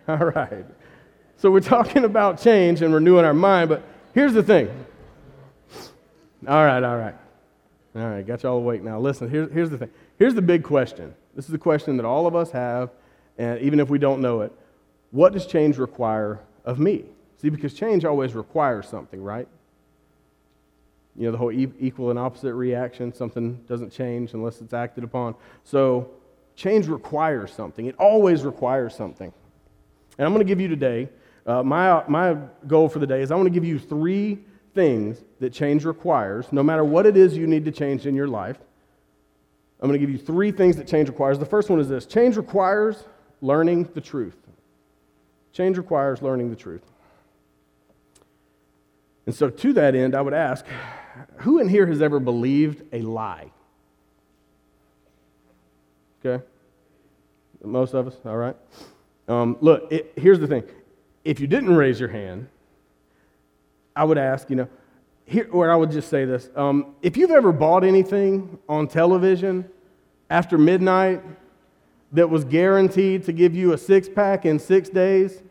All 0.08 0.18
right. 0.18 0.66
So 1.38 1.52
we're 1.52 1.60
talking 1.60 2.06
about 2.06 2.42
change 2.42 2.82
and 2.82 2.94
renewing 2.94 3.26
our 3.26 3.34
mind, 3.34 3.70
but 3.70 3.84
here's 4.14 4.34
the 4.34 4.44
thing. 4.44 4.70
All 6.48 6.64
right, 6.64 6.84
all 6.84 6.98
right. 6.98 7.16
All 7.96 8.08
right, 8.08 8.26
got 8.26 8.44
y'all 8.44 8.58
awake 8.58 8.84
now. 8.84 9.00
Listen, 9.00 9.30
here's, 9.30 9.52
here's 9.52 9.70
the 9.70 9.78
thing. 9.78 9.90
Here's 10.18 10.34
the 10.34 10.42
big 10.42 10.64
question. 10.64 11.14
This 11.36 11.46
is 11.46 11.52
the 11.52 11.58
question 11.58 11.98
that 11.98 12.06
all 12.06 12.28
of 12.28 12.36
us 12.36 12.52
have, 12.52 12.92
and 13.38 13.60
even 13.62 13.80
if 13.80 13.90
we 13.90 13.98
don't 13.98 14.22
know 14.22 14.42
it. 14.42 14.54
What 15.12 15.34
does 15.34 15.46
change 15.46 15.78
require 15.78 16.40
of 16.64 16.80
me? 16.80 17.06
See, 17.38 17.50
because 17.50 17.74
change 17.74 18.06
always 18.06 18.34
requires 18.34 18.88
something, 18.88 19.22
right? 19.22 19.48
You 21.16 21.26
know, 21.26 21.32
the 21.32 21.38
whole 21.38 21.52
equal 21.52 22.10
and 22.10 22.20
opposite 22.20 22.54
reaction, 22.54 23.14
something 23.14 23.56
doesn't 23.68 23.92
change 23.92 24.34
unless 24.34 24.62
it's 24.62 24.74
acted 24.74 25.04
upon. 25.04 25.36
So, 25.64 26.12
change 26.56 26.88
requires 26.88 27.54
something. 27.54 27.86
It 27.86 27.96
always 27.98 28.44
requires 28.44 28.96
something. 28.96 29.32
And 30.18 30.26
I'm 30.26 30.34
going 30.34 30.46
to 30.46 30.50
give 30.50 30.62
you 30.62 30.68
today, 30.68 31.10
uh, 31.46 31.64
my, 31.64 32.04
my 32.08 32.38
goal 32.68 32.90
for 32.90 33.00
the 33.00 33.08
day 33.08 33.22
is 33.22 33.32
I 33.32 33.36
want 33.36 33.48
to 33.48 33.54
give 33.54 33.66
you 33.66 33.80
three 33.80 34.40
things 34.74 35.24
that 35.40 35.52
change 35.54 35.86
requires, 35.86 36.52
no 36.52 36.64
matter 36.64 36.84
what 36.84 37.06
it 37.06 37.16
is 37.16 37.38
you 37.38 37.48
need 37.48 37.66
to 37.66 37.72
change 37.72 38.06
in 38.06 38.16
your 38.16 38.28
life. 38.28 38.58
I'm 39.82 39.90
going 39.90 40.00
to 40.00 40.06
give 40.06 40.10
you 40.10 40.18
three 40.18 40.52
things 40.52 40.78
that 40.78 40.88
change 40.88 41.10
requires. 41.10 41.38
The 41.38 41.46
first 41.46 41.70
one 41.70 41.80
is 41.80 41.88
this 41.88 42.06
change 42.06 42.38
requires 42.38 43.04
learning 43.42 43.90
the 43.94 44.02
truth. 44.02 44.38
Change 45.52 45.78
requires 45.78 46.22
learning 46.22 46.50
the 46.50 46.56
truth. 46.56 46.82
And 49.26 49.34
so, 49.34 49.50
to 49.50 49.74
that 49.74 49.96
end, 49.96 50.16
I 50.16 50.22
would 50.22 50.34
ask 50.34 50.66
who 51.38 51.60
in 51.60 51.70
here 51.70 51.86
has 51.88 52.02
ever 52.02 52.20
believed 52.20 52.84
a 52.94 53.02
lie? 53.02 53.52
Okay? 56.24 56.44
Most 57.64 57.94
of 57.94 58.08
us, 58.08 58.16
all 58.26 58.38
right? 58.38 58.56
Um, 59.28 59.58
look, 59.62 59.92
it, 59.92 60.14
here's 60.16 60.40
the 60.40 60.48
thing. 60.48 60.64
If 61.24 61.40
you 61.40 61.48
didn't 61.48 61.76
raise 61.76 62.00
your 62.00 62.10
hand, 62.10 62.48
I 63.96 64.04
would 64.04 64.18
ask, 64.18 64.50
you 64.50 64.56
know, 64.56 64.68
here, 65.26 65.48
or 65.52 65.72
I 65.72 65.76
would 65.76 65.92
just 65.92 66.10
say 66.10 66.26
this. 66.26 66.50
Um, 66.56 66.96
if 67.02 67.18
you've 67.18 67.32
ever 67.32 67.52
bought 67.52 67.84
anything 67.84 68.60
on 68.70 68.88
television 68.88 69.68
after 70.30 70.58
midnight 70.58 71.24
that 72.12 72.30
was 72.30 72.44
guaranteed 72.44 73.24
to 73.26 73.34
give 73.34 73.56
you 73.56 73.74
a 73.74 73.78
six 73.78 74.08
pack 74.08 74.46
in 74.46 74.60
six 74.60 74.90
days, 74.90 75.42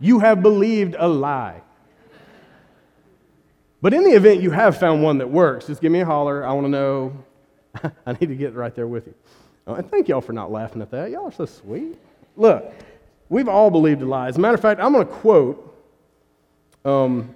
you 0.00 0.20
have 0.20 0.42
believed 0.42 0.96
a 0.98 1.06
lie. 1.06 1.60
But 3.82 3.92
in 3.92 4.04
the 4.04 4.12
event 4.12 4.40
you 4.40 4.52
have 4.52 4.78
found 4.78 5.02
one 5.02 5.18
that 5.18 5.28
works, 5.28 5.66
just 5.66 5.82
give 5.82 5.90
me 5.92 6.00
a 6.00 6.06
holler. 6.06 6.46
I 6.46 6.52
want 6.52 6.66
to 6.66 6.70
know. 6.70 7.24
I 8.06 8.12
need 8.12 8.28
to 8.28 8.36
get 8.36 8.54
right 8.54 8.74
there 8.74 8.86
with 8.86 9.08
you. 9.08 9.14
Oh, 9.66 9.74
and 9.74 9.90
thank 9.90 10.08
y'all 10.08 10.20
for 10.20 10.32
not 10.32 10.52
laughing 10.52 10.80
at 10.80 10.90
that. 10.92 11.10
Y'all 11.10 11.26
are 11.26 11.32
so 11.32 11.46
sweet. 11.46 11.98
Look, 12.36 12.72
we've 13.28 13.48
all 13.48 13.70
believed 13.70 14.00
a 14.02 14.06
lie. 14.06 14.28
As 14.28 14.36
a 14.36 14.40
matter 14.40 14.54
of 14.54 14.60
fact, 14.60 14.80
I'm 14.80 14.92
going 14.92 15.06
to 15.06 15.12
quote. 15.12 15.68
Um, 16.84 17.34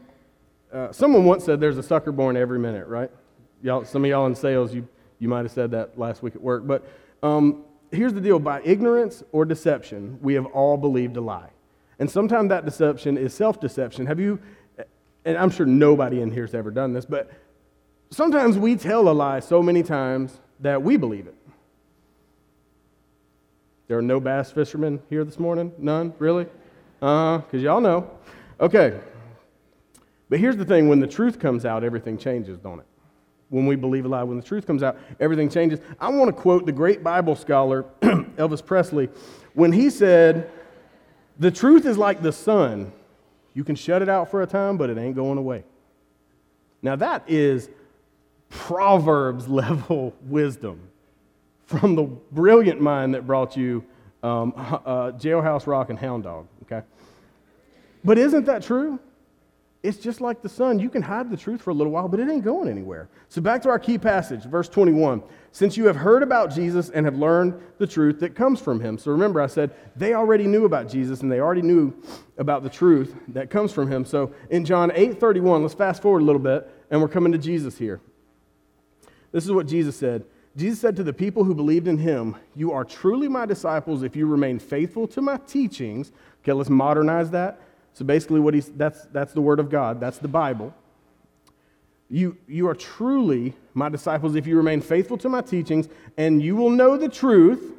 uh, 0.72 0.92
someone 0.92 1.24
once 1.24 1.44
said 1.44 1.60
there's 1.60 1.78
a 1.78 1.82
sucker 1.82 2.12
born 2.12 2.36
every 2.36 2.58
minute, 2.58 2.86
right? 2.86 3.10
Y'all, 3.62 3.84
some 3.84 4.04
of 4.04 4.10
y'all 4.10 4.26
in 4.26 4.34
sales, 4.34 4.74
you, 4.74 4.86
you 5.18 5.28
might 5.28 5.42
have 5.42 5.52
said 5.52 5.70
that 5.72 5.98
last 5.98 6.22
week 6.22 6.34
at 6.34 6.42
work. 6.42 6.66
But 6.66 6.86
um, 7.22 7.64
here's 7.90 8.12
the 8.12 8.20
deal 8.20 8.38
by 8.38 8.60
ignorance 8.62 9.22
or 9.32 9.44
deception, 9.44 10.18
we 10.20 10.34
have 10.34 10.46
all 10.46 10.76
believed 10.76 11.16
a 11.16 11.20
lie. 11.20 11.50
And 11.98 12.10
sometimes 12.10 12.50
that 12.50 12.64
deception 12.64 13.16
is 13.16 13.32
self 13.32 13.60
deception. 13.60 14.06
Have 14.06 14.20
you 14.20 14.38
and 15.26 15.36
I'm 15.36 15.50
sure 15.50 15.66
nobody 15.66 16.22
in 16.22 16.30
here 16.30 16.44
has 16.44 16.54
ever 16.54 16.70
done 16.70 16.92
this, 16.92 17.04
but 17.04 17.30
sometimes 18.10 18.56
we 18.56 18.76
tell 18.76 19.08
a 19.08 19.10
lie 19.10 19.40
so 19.40 19.60
many 19.60 19.82
times 19.82 20.38
that 20.60 20.80
we 20.80 20.96
believe 20.96 21.26
it. 21.26 21.34
There 23.88 23.98
are 23.98 24.02
no 24.02 24.20
bass 24.20 24.52
fishermen 24.52 25.00
here 25.10 25.24
this 25.24 25.38
morning? 25.38 25.72
None? 25.78 26.14
Really? 26.18 26.46
Uh, 27.02 27.38
because 27.38 27.60
y'all 27.60 27.80
know. 27.80 28.08
Okay. 28.60 28.98
But 30.28 30.38
here's 30.38 30.56
the 30.56 30.64
thing 30.64 30.88
when 30.88 31.00
the 31.00 31.06
truth 31.06 31.40
comes 31.40 31.64
out, 31.64 31.82
everything 31.82 32.18
changes, 32.18 32.58
don't 32.58 32.78
it? 32.78 32.86
When 33.48 33.66
we 33.66 33.76
believe 33.76 34.04
a 34.04 34.08
lie, 34.08 34.22
when 34.22 34.36
the 34.36 34.46
truth 34.46 34.66
comes 34.66 34.82
out, 34.82 34.96
everything 35.18 35.48
changes. 35.48 35.80
I 36.00 36.08
want 36.08 36.34
to 36.34 36.40
quote 36.40 36.66
the 36.66 36.72
great 36.72 37.02
Bible 37.02 37.34
scholar, 37.34 37.84
Elvis 38.00 38.64
Presley, 38.64 39.08
when 39.54 39.72
he 39.72 39.90
said, 39.90 40.50
The 41.38 41.50
truth 41.50 41.84
is 41.84 41.98
like 41.98 42.22
the 42.22 42.32
sun 42.32 42.92
you 43.56 43.64
can 43.64 43.74
shut 43.74 44.02
it 44.02 44.08
out 44.10 44.30
for 44.30 44.42
a 44.42 44.46
time, 44.46 44.76
but 44.76 44.90
it 44.90 44.98
ain't 44.98 45.16
going 45.16 45.38
away. 45.38 45.64
Now, 46.82 46.94
that 46.96 47.24
is 47.26 47.70
Proverbs 48.50 49.48
level 49.48 50.14
wisdom 50.26 50.78
from 51.64 51.96
the 51.96 52.02
brilliant 52.02 52.82
mind 52.82 53.14
that 53.14 53.26
brought 53.26 53.56
you 53.56 53.82
um, 54.22 54.52
uh, 54.56 55.12
Jailhouse 55.12 55.66
Rock 55.66 55.88
and 55.88 55.98
Hound 55.98 56.24
Dog, 56.24 56.46
okay? 56.64 56.86
But 58.04 58.18
isn't 58.18 58.44
that 58.44 58.62
true? 58.62 59.00
It's 59.86 59.98
just 59.98 60.20
like 60.20 60.42
the 60.42 60.48
sun. 60.48 60.80
You 60.80 60.90
can 60.90 61.00
hide 61.00 61.30
the 61.30 61.36
truth 61.36 61.62
for 61.62 61.70
a 61.70 61.74
little 61.74 61.92
while, 61.92 62.08
but 62.08 62.18
it 62.18 62.28
ain't 62.28 62.42
going 62.42 62.68
anywhere. 62.68 63.08
So, 63.28 63.40
back 63.40 63.62
to 63.62 63.68
our 63.68 63.78
key 63.78 63.98
passage, 63.98 64.42
verse 64.42 64.68
21. 64.68 65.22
Since 65.52 65.76
you 65.76 65.86
have 65.86 65.94
heard 65.94 66.24
about 66.24 66.52
Jesus 66.52 66.90
and 66.90 67.06
have 67.06 67.14
learned 67.14 67.54
the 67.78 67.86
truth 67.86 68.18
that 68.18 68.34
comes 68.34 68.60
from 68.60 68.80
him. 68.80 68.98
So, 68.98 69.12
remember, 69.12 69.40
I 69.40 69.46
said 69.46 69.70
they 69.94 70.14
already 70.14 70.48
knew 70.48 70.64
about 70.64 70.88
Jesus 70.88 71.20
and 71.20 71.30
they 71.30 71.38
already 71.38 71.62
knew 71.62 71.94
about 72.36 72.64
the 72.64 72.68
truth 72.68 73.14
that 73.28 73.48
comes 73.48 73.72
from 73.72 73.90
him. 73.90 74.04
So, 74.04 74.34
in 74.50 74.64
John 74.64 74.90
8 74.92 75.20
31, 75.20 75.62
let's 75.62 75.74
fast 75.74 76.02
forward 76.02 76.22
a 76.22 76.24
little 76.24 76.42
bit, 76.42 76.68
and 76.90 77.00
we're 77.00 77.06
coming 77.06 77.30
to 77.30 77.38
Jesus 77.38 77.78
here. 77.78 78.00
This 79.30 79.44
is 79.44 79.52
what 79.52 79.68
Jesus 79.68 79.96
said. 79.96 80.24
Jesus 80.56 80.80
said 80.80 80.96
to 80.96 81.04
the 81.04 81.12
people 81.12 81.44
who 81.44 81.54
believed 81.54 81.86
in 81.86 81.98
him, 81.98 82.34
You 82.56 82.72
are 82.72 82.84
truly 82.84 83.28
my 83.28 83.46
disciples 83.46 84.02
if 84.02 84.16
you 84.16 84.26
remain 84.26 84.58
faithful 84.58 85.06
to 85.08 85.22
my 85.22 85.36
teachings. 85.46 86.10
Okay, 86.42 86.54
let's 86.54 86.70
modernize 86.70 87.30
that. 87.30 87.60
So 87.96 88.04
basically, 88.04 88.40
what 88.40 88.52
he's, 88.52 88.68
that's, 88.68 89.06
that's 89.06 89.32
the 89.32 89.40
Word 89.40 89.58
of 89.58 89.70
God, 89.70 90.00
that's 90.00 90.18
the 90.18 90.28
Bible. 90.28 90.74
You, 92.10 92.36
you 92.46 92.68
are 92.68 92.74
truly 92.74 93.54
my 93.72 93.88
disciples 93.88 94.34
if 94.34 94.46
you 94.46 94.58
remain 94.58 94.82
faithful 94.82 95.16
to 95.16 95.30
my 95.30 95.40
teachings, 95.40 95.88
and 96.18 96.42
you 96.42 96.56
will 96.56 96.68
know 96.68 96.98
the 96.98 97.08
truth. 97.08 97.72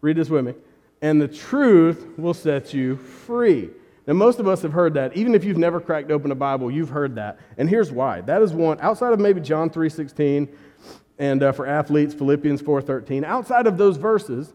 Read 0.00 0.16
this 0.16 0.28
with 0.28 0.44
me. 0.44 0.54
And 1.00 1.22
the 1.22 1.28
truth 1.28 2.18
will 2.18 2.34
set 2.34 2.74
you 2.74 2.96
free. 2.96 3.70
Now, 4.08 4.14
most 4.14 4.40
of 4.40 4.48
us 4.48 4.62
have 4.62 4.72
heard 4.72 4.94
that. 4.94 5.16
Even 5.16 5.36
if 5.36 5.44
you've 5.44 5.58
never 5.58 5.80
cracked 5.80 6.10
open 6.10 6.32
a 6.32 6.34
Bible, 6.34 6.68
you've 6.68 6.88
heard 6.88 7.14
that. 7.14 7.38
And 7.56 7.70
here's 7.70 7.92
why. 7.92 8.20
That 8.22 8.42
is 8.42 8.52
one, 8.52 8.78
outside 8.80 9.12
of 9.12 9.20
maybe 9.20 9.40
John 9.40 9.70
3.16, 9.70 10.48
and 11.20 11.40
uh, 11.40 11.52
for 11.52 11.68
athletes, 11.68 12.14
Philippians 12.14 12.62
4.13, 12.62 13.22
outside 13.22 13.68
of 13.68 13.78
those 13.78 13.96
verses, 13.96 14.52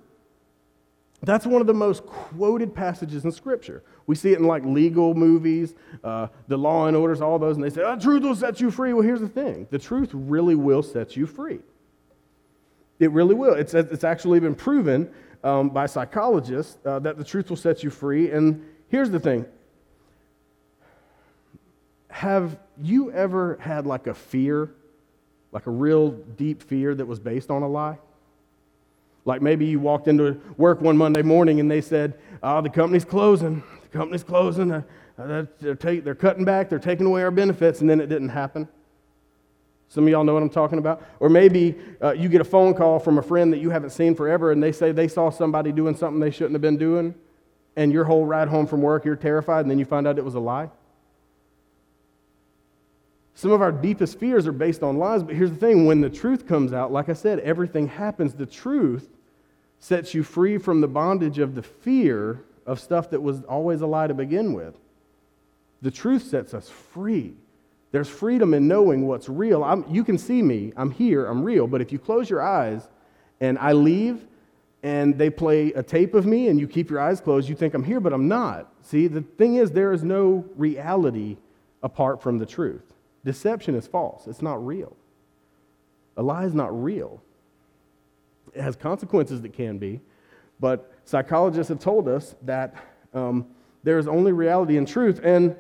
that's 1.22 1.46
one 1.46 1.62
of 1.62 1.68
the 1.68 1.74
most 1.74 2.06
quoted 2.06 2.74
passages 2.74 3.26
in 3.26 3.32
Scripture. 3.32 3.84
We 4.10 4.16
see 4.16 4.32
it 4.32 4.40
in 4.40 4.48
like 4.48 4.66
legal 4.66 5.14
movies, 5.14 5.76
uh, 6.04 6.30
the 6.48 6.58
law 6.58 6.88
and 6.88 6.98
orders, 6.98 7.22
all 7.22 7.38
those, 7.38 7.58
and 7.58 7.64
they 7.64 7.70
say, 7.70 7.84
oh, 7.84 7.96
truth 7.96 8.24
will 8.24 8.36
set 8.36 8.60
you 8.60 8.72
free. 8.72 8.92
Well, 8.92 9.04
here's 9.04 9.20
the 9.20 9.30
thing 9.30 9.68
the 9.70 9.78
truth 9.78 10.10
really 10.14 10.56
will 10.56 10.82
set 10.82 11.16
you 11.16 11.28
free. 11.28 11.60
It 12.98 13.12
really 13.12 13.36
will. 13.36 13.54
It's, 13.54 13.76
it's 13.76 14.04
actually 14.04 14.40
been 14.40 14.56
proven 14.56 15.12
um, 15.44 15.70
by 15.70 15.86
psychologists 15.86 16.80
uh, 16.88 16.98
that 16.98 17.20
the 17.20 17.24
truth 17.24 17.52
will 17.52 17.56
set 17.56 17.84
you 17.84 17.92
free. 17.92 18.32
And 18.32 18.66
here's 18.88 19.12
the 19.12 19.20
thing 19.20 19.46
Have 22.10 22.58
you 22.82 23.12
ever 23.12 23.60
had 23.62 23.86
like 23.86 24.08
a 24.08 24.16
fear, 24.16 24.72
like 25.52 25.68
a 25.68 25.72
real 25.72 26.14
deep 26.14 26.64
fear 26.64 26.96
that 26.96 27.06
was 27.06 27.20
based 27.20 27.52
on 27.52 27.62
a 27.62 27.70
lie? 27.70 28.00
Like 29.24 29.44
maybe 29.44 29.68
you 29.68 29.80
walked 29.80 30.08
into 30.08 30.42
work 30.58 30.82
one 30.82 30.98
Monday 30.98 31.22
morning 31.22 31.60
and 31.60 31.70
they 31.70 31.82
said, 31.82 32.16
oh, 32.42 32.60
the 32.62 32.72
company's 32.72 33.06
closing. 33.06 33.62
The 33.92 33.98
company's 33.98 34.24
closing. 34.24 34.72
Uh, 34.72 34.84
they're, 35.60 35.76
take, 35.76 36.04
they're 36.04 36.16
cutting 36.16 36.46
back. 36.46 36.70
They're 36.70 36.80
taking 36.80 37.06
away 37.06 37.24
our 37.24 37.32
benefits. 37.32 37.82
And 37.82 37.90
then 37.90 38.00
it 38.00 38.08
didn't 38.08 38.30
happen. 38.30 38.68
Some 39.90 40.04
of 40.04 40.10
y'all 40.12 40.24
know 40.24 40.36
what 40.36 40.44
I'm 40.44 40.50
talking 40.50 40.78
about. 40.78 41.04
Or 41.20 41.30
maybe 41.30 41.76
uh, 42.02 42.12
you 42.12 42.30
get 42.30 42.42
a 42.42 42.46
phone 42.46 42.76
call 42.76 43.00
from 43.00 43.18
a 43.18 43.24
friend 43.24 43.52
that 43.52 43.58
you 43.58 43.72
haven't 43.72 43.90
seen 43.90 44.14
forever 44.14 44.52
and 44.52 44.62
they 44.62 44.72
say 44.72 44.92
they 44.92 45.08
saw 45.08 45.32
somebody 45.32 45.72
doing 45.72 45.96
something 45.96 46.20
they 46.20 46.32
shouldn't 46.32 46.54
have 46.54 46.62
been 46.62 46.78
doing. 46.78 47.16
And 47.76 47.92
your 47.92 48.04
whole 48.04 48.26
ride 48.26 48.48
home 48.48 48.68
from 48.68 48.82
work, 48.82 49.04
you're 49.06 49.16
terrified. 49.16 49.62
And 49.62 49.72
then 49.72 49.80
you 49.80 49.86
find 49.86 50.08
out 50.08 50.18
it 50.18 50.26
was 50.26 50.36
a 50.36 50.40
lie. 50.40 50.70
Some 53.34 53.52
of 53.52 53.62
our 53.62 53.72
deepest 53.72 54.20
fears 54.20 54.46
are 54.48 54.52
based 54.52 54.84
on 54.84 54.98
lies, 54.98 55.24
but 55.24 55.34
here's 55.34 55.50
the 55.50 55.56
thing 55.56 55.86
when 55.86 56.02
the 56.02 56.10
truth 56.10 56.46
comes 56.46 56.74
out, 56.74 56.92
like 56.92 57.08
I 57.08 57.14
said, 57.14 57.40
everything 57.40 57.88
happens. 57.88 58.34
The 58.34 58.46
truth 58.46 59.08
sets 59.80 60.14
you 60.14 60.24
free 60.24 60.58
from 60.58 60.82
the 60.82 60.90
bondage 60.90 61.40
of 61.40 61.56
the 61.56 61.64
fear 61.64 62.44
of 62.70 62.80
stuff 62.80 63.10
that 63.10 63.22
was 63.22 63.42
always 63.46 63.82
a 63.82 63.88
lie 63.88 64.06
to 64.06 64.14
begin 64.14 64.54
with. 64.54 64.78
The 65.82 65.90
truth 65.90 66.22
sets 66.22 66.54
us 66.54 66.70
free. 66.70 67.34
There's 67.92 68.08
freedom 68.08 68.54
in 68.54 68.68
knowing 68.68 69.08
what's 69.08 69.28
real. 69.28 69.64
I'm, 69.64 69.84
you 69.90 70.04
can 70.04 70.20
see 70.20 70.44
me, 70.44 70.72
I'm 70.78 70.92
here, 70.92 71.26
I'm 71.26 71.44
real, 71.44 71.66
but 71.66 71.82
if 71.82 71.92
you 71.92 71.98
close 71.98 72.30
your 72.30 72.44
eyes 72.44 72.88
and 73.42 73.58
I 73.58 73.72
leave 73.72 74.28
and 74.84 75.18
they 75.18 75.32
play 75.32 75.74
a 75.74 75.82
tape 75.82 76.14
of 76.14 76.28
me 76.28 76.50
and 76.50 76.60
you 76.60 76.68
keep 76.68 76.92
your 76.92 77.00
eyes 77.00 77.20
closed, 77.20 77.50
you 77.50 77.56
think 77.56 77.74
I'm 77.74 77.84
here, 77.84 78.00
but 78.00 78.14
I'm 78.14 78.28
not. 78.28 78.72
See, 78.84 79.08
the 79.08 79.22
thing 79.22 79.56
is, 79.56 79.72
there 79.72 79.92
is 79.92 80.04
no 80.04 80.46
reality 80.56 81.38
apart 81.82 82.22
from 82.22 82.38
the 82.38 82.46
truth. 82.46 82.94
Deception 83.26 83.74
is 83.74 83.88
false, 83.88 84.28
it's 84.28 84.44
not 84.44 84.64
real. 84.64 84.96
A 86.18 86.22
lie 86.22 86.46
is 86.46 86.54
not 86.54 86.84
real. 86.84 87.20
It 88.54 88.62
has 88.62 88.76
consequences 88.76 89.42
that 89.42 89.54
can 89.54 89.80
be, 89.80 90.02
but 90.60 90.92
psychologists 91.10 91.70
have 91.70 91.80
told 91.80 92.08
us 92.08 92.36
that 92.44 92.76
um, 93.16 93.48
there 93.84 93.98
is 93.98 94.08
only 94.08 94.32
reality 94.32 94.78
and 94.78 94.88
truth. 94.88 95.20
And 95.24 95.56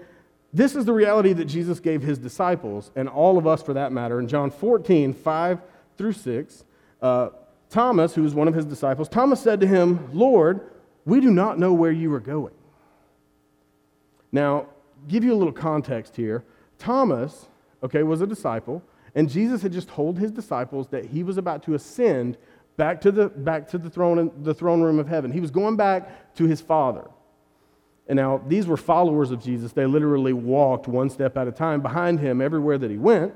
this 0.54 0.76
is 0.76 0.86
the 0.86 0.94
reality 0.94 1.34
that 1.34 1.46
Jesus 1.46 1.80
gave 1.80 2.04
his 2.04 2.20
disciples, 2.20 2.92
and 2.96 3.10
all 3.10 3.38
of 3.38 3.48
us 3.48 3.64
for 3.64 3.74
that 3.74 3.92
matter. 3.92 4.20
In 4.20 4.28
John 4.28 4.52
14, 4.52 5.14
5 5.14 5.62
through 5.98 6.14
6, 6.14 6.66
uh, 7.02 7.30
Thomas, 7.70 8.14
who 8.14 8.22
was 8.22 8.36
one 8.36 8.48
of 8.48 8.54
his 8.54 8.66
disciples, 8.66 9.10
Thomas 9.10 9.42
said 9.42 9.60
to 9.62 9.68
him, 9.68 10.10
Lord, 10.14 10.70
we 11.06 11.20
do 11.20 11.32
not 11.32 11.58
know 11.58 11.74
where 11.74 11.92
you 11.92 12.14
are 12.14 12.20
going. 12.20 12.54
Now, 14.32 14.68
give 15.08 15.24
you 15.24 15.34
a 15.34 15.38
little 15.38 15.54
context 15.54 16.16
here. 16.16 16.44
Thomas, 16.78 17.48
okay, 17.82 18.04
was 18.04 18.22
a 18.22 18.28
disciple, 18.28 18.84
and 19.16 19.28
Jesus 19.28 19.64
had 19.64 19.72
just 19.72 19.88
told 19.88 20.20
his 20.20 20.32
disciples 20.32 20.90
that 20.90 21.06
he 21.06 21.24
was 21.24 21.38
about 21.38 21.64
to 21.64 21.74
ascend 21.74 22.38
back 22.80 23.02
to 23.02 23.12
the, 23.12 23.28
back 23.28 23.68
to 23.68 23.78
the, 23.78 23.90
throne, 23.90 24.32
the 24.42 24.54
throne 24.54 24.82
room 24.82 24.98
of 24.98 25.08
heaven. 25.08 25.32
He 25.32 25.42
was 25.42 25.52
going 25.52 25.76
back 25.76 26.34
to 26.36 26.46
his 26.46 26.62
Father. 26.62 27.08
And 28.08 28.16
now, 28.16 28.42
these 28.48 28.66
were 28.66 28.78
followers 28.78 29.30
of 29.30 29.44
Jesus. 29.44 29.74
They 29.74 29.86
literally 29.86 30.34
walked 30.34 30.88
one 30.88 31.12
step 31.12 31.38
at 31.38 31.48
a 31.48 31.52
time 31.52 31.82
behind 31.82 32.20
him 32.20 32.42
everywhere 32.42 32.80
that 32.80 32.90
he 32.90 32.98
went. 32.98 33.34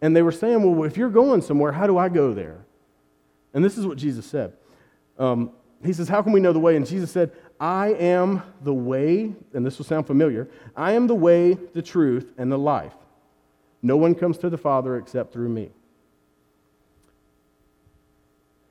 And 0.00 0.16
they 0.16 0.22
were 0.22 0.32
saying, 0.32 0.62
Well, 0.62 0.84
if 0.84 0.96
you're 0.96 1.10
going 1.10 1.42
somewhere, 1.42 1.72
how 1.72 1.86
do 1.86 1.98
I 1.98 2.08
go 2.08 2.32
there? 2.32 2.64
And 3.52 3.62
this 3.62 3.76
is 3.76 3.84
what 3.84 3.98
Jesus 3.98 4.24
said. 4.24 4.54
Um, 5.18 5.50
he 5.84 5.92
says, 5.92 6.08
How 6.08 6.22
can 6.22 6.32
we 6.32 6.40
know 6.40 6.54
the 6.54 6.58
way? 6.58 6.76
And 6.76 6.86
Jesus 6.86 7.10
said, 7.10 7.32
I 7.60 7.88
am 7.94 8.42
the 8.62 8.72
way, 8.72 9.34
and 9.52 9.66
this 9.66 9.76
will 9.76 9.84
sound 9.84 10.06
familiar 10.06 10.48
I 10.74 10.92
am 10.92 11.08
the 11.08 11.14
way, 11.14 11.54
the 11.74 11.82
truth, 11.82 12.32
and 12.38 12.50
the 12.50 12.58
life. 12.58 12.94
No 13.82 13.96
one 13.96 14.14
comes 14.14 14.38
to 14.38 14.48
the 14.48 14.56
Father 14.56 14.96
except 14.96 15.32
through 15.32 15.50
me. 15.50 15.70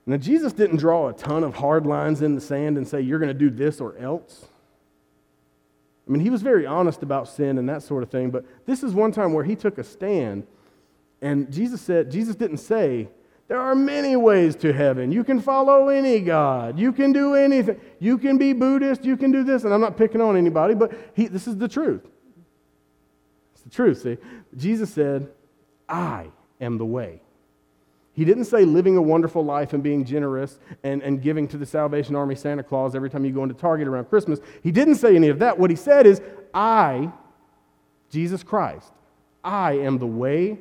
Now, 0.08 0.18
Jesus 0.18 0.54
didn't 0.54 0.78
draw 0.78 1.10
a 1.10 1.14
ton 1.14 1.44
of 1.44 1.56
hard 1.56 1.86
lines 1.86 2.22
in 2.22 2.34
the 2.34 2.42
sand 2.42 2.78
and 2.78 2.88
say, 2.88 3.02
You're 3.02 3.20
going 3.20 3.28
to 3.28 3.34
do 3.38 3.50
this 3.50 3.80
or 3.80 3.96
else. 3.98 4.48
I 6.08 6.12
mean, 6.12 6.22
he 6.22 6.30
was 6.30 6.42
very 6.42 6.66
honest 6.66 7.04
about 7.04 7.28
sin 7.28 7.58
and 7.58 7.68
that 7.68 7.84
sort 7.84 8.02
of 8.02 8.10
thing, 8.10 8.32
but 8.32 8.46
this 8.66 8.82
is 8.82 8.94
one 8.94 9.12
time 9.12 9.34
where 9.34 9.44
he 9.44 9.56
took 9.56 9.78
a 9.78 9.84
stand 9.84 10.48
and 11.22 11.52
Jesus 11.52 11.82
said, 11.82 12.12
Jesus 12.12 12.36
didn't 12.36 12.58
say, 12.58 13.10
there 13.48 13.60
are 13.60 13.76
many 13.76 14.16
ways 14.16 14.56
to 14.58 14.74
heaven. 14.74 15.12
You 15.12 15.24
can 15.24 15.40
follow 15.40 15.88
any 15.88 16.20
God. 16.20 16.78
You 16.78 16.92
can 16.92 17.14
do 17.14 17.36
anything. 17.36 17.80
You 18.00 18.18
can 18.18 18.38
be 18.38 18.54
Buddhist. 18.54 19.06
You 19.06 19.16
can 19.16 19.32
do 19.32 19.44
this. 19.44 19.64
And 19.64 19.74
I'm 19.74 19.80
not 19.80 19.96
picking 19.96 20.20
on 20.20 20.36
anybody, 20.36 20.76
but 20.76 20.92
he, 21.14 21.28
this 21.28 21.48
is 21.48 21.58
the 21.58 21.68
truth. 21.68 22.02
It's 23.54 23.62
the 23.62 23.70
truth, 23.70 24.02
see? 24.02 24.18
Jesus 24.56 24.94
said, 24.94 25.30
I 25.88 26.28
am 26.60 26.78
the 26.78 26.86
way. 26.86 27.22
He 28.18 28.26
didn't 28.26 28.46
say 28.46 28.66
living 28.66 28.98
a 28.98 29.02
wonderful 29.02 29.46
life 29.46 29.74
and 29.74 29.84
being 29.84 30.04
generous 30.04 30.58
and, 30.82 31.04
and 31.04 31.22
giving 31.22 31.48
to 31.50 31.58
the 31.58 31.68
Salvation 31.68 32.16
Army 32.16 32.34
Santa 32.34 32.64
Claus 32.64 32.96
every 32.96 33.12
time 33.12 33.24
you 33.24 33.32
go 33.32 33.44
into 33.44 33.54
Target 33.54 33.88
around 33.88 34.06
Christmas. 34.06 34.40
He 34.64 34.72
didn't 34.72 34.96
say 34.96 35.16
any 35.16 35.28
of 35.30 35.38
that. 35.38 35.60
What 35.60 35.70
he 35.70 35.76
said 35.76 36.08
is, 36.08 36.20
I, 36.52 37.12
Jesus 38.10 38.42
Christ, 38.42 38.92
I 39.44 39.74
am 39.74 40.00
the 40.00 40.08
way, 40.08 40.58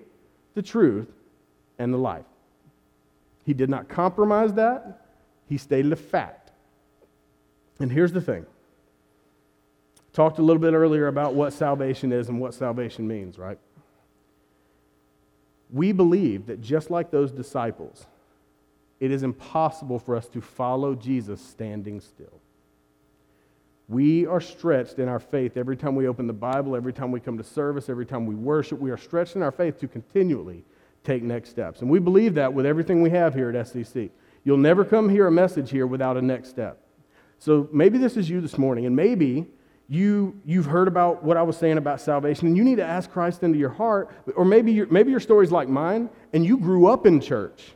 the 0.53 0.61
truth, 0.61 1.09
and 1.79 1.95
the 1.95 1.99
life. 1.99 2.27
He 3.47 3.55
did 3.55 3.71
not 3.71 3.89
compromise 3.89 4.53
that, 4.53 5.07
he 5.49 5.57
stated 5.57 5.91
a 5.93 5.97
fact. 5.97 6.51
And 7.81 7.91
here's 7.91 8.13
the 8.13 8.21
thing. 8.21 8.45
Talked 10.13 10.39
a 10.39 10.43
little 10.43 10.61
bit 10.61 10.75
earlier 10.75 11.07
about 11.07 11.33
what 11.33 11.55
salvation 11.55 12.13
is 12.13 12.29
and 12.29 12.39
what 12.39 12.53
salvation 12.53 13.09
means, 13.09 13.39
right? 13.39 13.59
We 15.71 15.93
believe 15.93 16.47
that 16.47 16.61
just 16.61 16.91
like 16.91 17.11
those 17.11 17.33
disciples, 17.33 18.07
it 19.01 19.11
is 19.11 19.23
impossible 19.23 19.99
for 19.99 20.17
us 20.17 20.29
to 20.29 20.41
follow 20.41 20.95
Jesus 20.95 21.41
standing 21.41 22.01
still. 22.01 22.41
We 23.89 24.27
are 24.27 24.41
stretched 24.41 24.99
in 24.99 25.09
our 25.09 25.21
faith 25.21 25.57
every 25.57 25.77
time 25.77 25.95
we 25.95 26.09
open 26.09 26.27
the 26.27 26.33
Bible, 26.33 26.75
every 26.75 26.93
time 26.93 27.13
we 27.13 27.21
come 27.21 27.39
to 27.39 27.45
service, 27.45 27.89
every 27.89 28.07
time 28.07 28.27
we 28.27 28.35
worship. 28.35 28.81
We 28.81 28.91
are 28.91 28.97
stretched 28.97 29.37
in 29.37 29.43
our 29.43 29.53
faith 29.53 29.79
to 29.81 29.89
continually 29.89 30.65
take 31.05 31.23
next 31.23 31.51
steps. 31.51 31.83
And 31.83 31.91
we 31.91 32.01
believe 32.01 32.35
that 32.35 32.53
with 32.53 32.67
everything 32.67 33.01
we 33.01 33.11
have 33.11 33.35
here 33.35 33.49
at 33.49 33.67
SCC. 33.67 34.11
You'll 34.43 34.57
never 34.57 34.85
come 34.85 35.09
hear 35.09 35.27
a 35.27 35.33
message 35.33 35.71
here 35.71 35.87
without 35.87 36.17
a 36.17 36.23
next 36.23 36.49
step. 36.49 36.81
So 37.39 37.69
maybe 37.73 37.99
this 37.99 38.17
is 38.17 38.29
you 38.31 38.41
this 38.41 38.59
morning, 38.59 38.87
and 38.87 38.97
maybe 38.97 39.47
you, 39.89 40.39
you've 40.45 40.67
heard 40.67 40.89
about 40.89 41.23
what 41.23 41.37
I 41.37 41.43
was 41.43 41.57
saying 41.57 41.79
about 41.79 42.01
salvation, 42.01 42.49
and 42.49 42.57
you 42.57 42.65
need 42.65 42.77
to 42.77 42.85
ask 42.85 43.11
Christ 43.11 43.43
into 43.43 43.59
your 43.59 43.71
heart. 43.71 44.11
Or 44.35 44.45
maybe, 44.45 44.73
your, 44.73 44.87
maybe 44.89 45.11
your 45.11 45.21
story's 45.21 45.53
like 45.53 45.69
mine, 45.69 46.11
and 46.33 46.45
you 46.45 46.59
grew 46.59 46.87
up 46.87 47.07
in 47.07 47.21
church. 47.21 47.73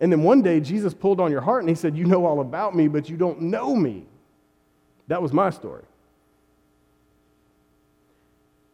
And 0.00 0.12
then 0.12 0.22
one 0.22 0.42
day 0.42 0.60
Jesus 0.60 0.92
pulled 0.92 1.20
on 1.20 1.30
your 1.30 1.40
heart 1.40 1.62
and 1.62 1.68
he 1.68 1.74
said, 1.74 1.96
You 1.96 2.04
know 2.04 2.26
all 2.26 2.40
about 2.40 2.76
me, 2.76 2.88
but 2.88 3.08
you 3.08 3.16
don't 3.16 3.40
know 3.40 3.74
me. 3.74 4.04
That 5.08 5.22
was 5.22 5.32
my 5.32 5.50
story. 5.50 5.84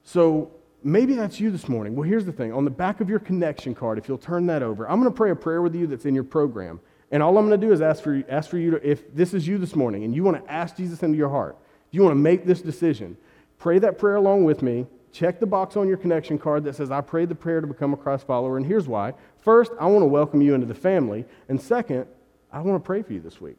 So 0.03 0.51
maybe 0.83 1.15
that's 1.15 1.39
you 1.39 1.51
this 1.51 1.69
morning. 1.69 1.95
Well, 1.95 2.09
here's 2.09 2.25
the 2.25 2.33
thing 2.33 2.53
on 2.53 2.65
the 2.65 2.71
back 2.71 3.01
of 3.01 3.09
your 3.09 3.21
connection 3.21 3.75
card, 3.75 3.99
if 3.99 4.09
you'll 4.09 4.19
turn 4.19 4.47
that 4.47 4.63
over, 4.63 4.89
I'm 4.89 5.01
going 5.01 5.13
to 5.13 5.17
pray 5.17 5.31
a 5.31 5.37
prayer 5.37 5.63
with 5.63 5.75
you 5.75 5.87
that's 5.87 6.07
in 6.07 6.15
your 6.15 6.25
program. 6.25 6.81
And 7.13 7.23
all 7.23 7.37
I'm 7.39 7.47
going 7.47 7.61
to 7.61 7.67
do 7.67 7.73
is 7.73 7.83
ask 7.83 8.03
for, 8.03 8.23
ask 8.29 8.51
for 8.51 8.59
you 8.59 8.73
to, 8.73 8.89
if 8.89 9.15
this 9.15 9.35
is 9.35 9.47
you 9.47 9.59
this 9.59 9.77
morning 9.77 10.03
and 10.05 10.15
you 10.15 10.25
want 10.25 10.43
to 10.43 10.51
ask 10.51 10.77
Jesus 10.77 11.03
into 11.03 11.19
your 11.19 11.29
heart, 11.29 11.59
you 11.93 12.03
want 12.03 12.13
to 12.13 12.21
make 12.21 12.45
this 12.45 12.61
decision, 12.61 13.17
pray 13.59 13.79
that 13.79 13.99
prayer 13.99 14.17
along 14.17 14.45
with 14.45 14.63
me. 14.63 14.87
Check 15.13 15.39
the 15.39 15.47
box 15.47 15.77
on 15.77 15.87
your 15.87 15.99
connection 15.99 16.39
card 16.39 16.65
that 16.65 16.75
says, 16.75 16.91
I 16.91 17.03
prayed 17.03 17.29
the 17.29 17.35
prayer 17.35 17.61
to 17.61 17.67
become 17.67 17.93
a 17.93 17.99
Christ 17.99 18.27
follower. 18.27 18.57
And 18.57 18.67
here's 18.67 18.89
why. 18.89 19.13
First, 19.43 19.73
I 19.79 19.87
want 19.87 20.03
to 20.03 20.07
welcome 20.07 20.41
you 20.41 20.55
into 20.55 20.67
the 20.67 20.75
family. 20.75 21.27
And 21.49 21.61
second, 21.61 22.07
I 22.51 22.63
want 22.63 22.83
to 22.83 22.87
pray 22.87 23.03
for 23.03 23.13
you 23.13 23.21
this 23.21 23.41
week. 23.41 23.59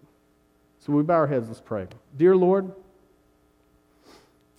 So 0.79 0.91
we 0.91 1.03
bow 1.03 1.13
our 1.13 1.27
heads, 1.27 1.47
let's 1.47 1.61
pray. 1.61 1.87
Dear 2.17 2.35
Lord, 2.35 2.71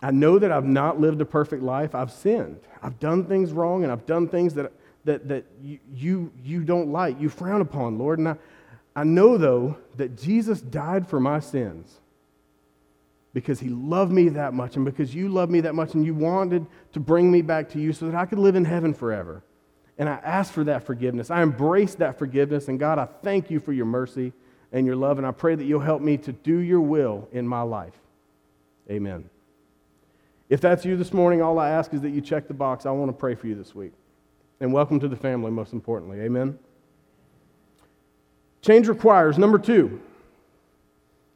I 0.00 0.12
know 0.12 0.38
that 0.38 0.52
I've 0.52 0.64
not 0.64 1.00
lived 1.00 1.20
a 1.20 1.24
perfect 1.24 1.62
life. 1.62 1.96
I've 1.96 2.12
sinned. 2.12 2.60
I've 2.80 3.00
done 3.00 3.24
things 3.24 3.52
wrong, 3.52 3.82
and 3.82 3.90
I've 3.90 4.06
done 4.06 4.28
things 4.28 4.54
that, 4.54 4.72
that, 5.04 5.26
that 5.28 5.44
you, 5.62 6.30
you, 6.44 6.62
don't 6.62 6.92
like, 6.92 7.20
you 7.20 7.28
frown 7.28 7.60
upon, 7.60 7.98
Lord. 7.98 8.20
And 8.20 8.28
I, 8.28 8.36
I 8.94 9.02
know, 9.02 9.36
though, 9.36 9.78
that 9.96 10.16
Jesus 10.16 10.60
died 10.60 11.08
for 11.08 11.18
my 11.18 11.40
sins 11.40 12.00
because 13.34 13.58
he 13.58 13.68
loved 13.68 14.12
me 14.12 14.30
that 14.30 14.54
much 14.54 14.76
and 14.76 14.84
because 14.84 15.14
you 15.14 15.28
love 15.28 15.50
me 15.50 15.60
that 15.60 15.74
much 15.74 15.94
and 15.94 16.06
you 16.06 16.14
wanted 16.14 16.64
to 16.92 17.00
bring 17.00 17.30
me 17.30 17.42
back 17.42 17.68
to 17.70 17.80
you 17.80 17.92
so 17.92 18.06
that 18.06 18.14
I 18.14 18.24
could 18.24 18.38
live 18.38 18.54
in 18.54 18.64
heaven 18.64 18.94
forever. 18.94 19.42
And 19.98 20.08
I 20.08 20.14
ask 20.24 20.52
for 20.52 20.64
that 20.64 20.84
forgiveness. 20.84 21.30
I 21.30 21.42
embrace 21.42 21.96
that 21.96 22.18
forgiveness. 22.18 22.68
And 22.68 22.78
God, 22.78 22.98
I 22.98 23.06
thank 23.22 23.50
you 23.50 23.60
for 23.60 23.72
your 23.72 23.86
mercy 23.86 24.32
and 24.72 24.86
your 24.86 24.96
love. 24.96 25.18
And 25.18 25.26
I 25.26 25.32
pray 25.32 25.56
that 25.56 25.64
you'll 25.64 25.80
help 25.80 26.00
me 26.00 26.16
to 26.18 26.32
do 26.32 26.58
your 26.58 26.80
will 26.80 27.28
in 27.32 27.46
my 27.46 27.62
life. 27.62 27.94
Amen. 28.88 29.28
If 30.48 30.60
that's 30.60 30.84
you 30.84 30.96
this 30.96 31.12
morning, 31.12 31.42
all 31.42 31.58
I 31.58 31.70
ask 31.70 31.92
is 31.92 32.00
that 32.02 32.10
you 32.10 32.20
check 32.20 32.48
the 32.48 32.54
box. 32.54 32.86
I 32.86 32.90
want 32.92 33.08
to 33.08 33.16
pray 33.16 33.34
for 33.34 33.48
you 33.48 33.54
this 33.56 33.74
week. 33.74 33.92
And 34.60 34.72
welcome 34.72 35.00
to 35.00 35.08
the 35.08 35.16
family, 35.16 35.50
most 35.50 35.72
importantly. 35.72 36.20
Amen. 36.20 36.58
Change 38.62 38.88
requires, 38.88 39.38
number 39.38 39.58
two, 39.58 40.00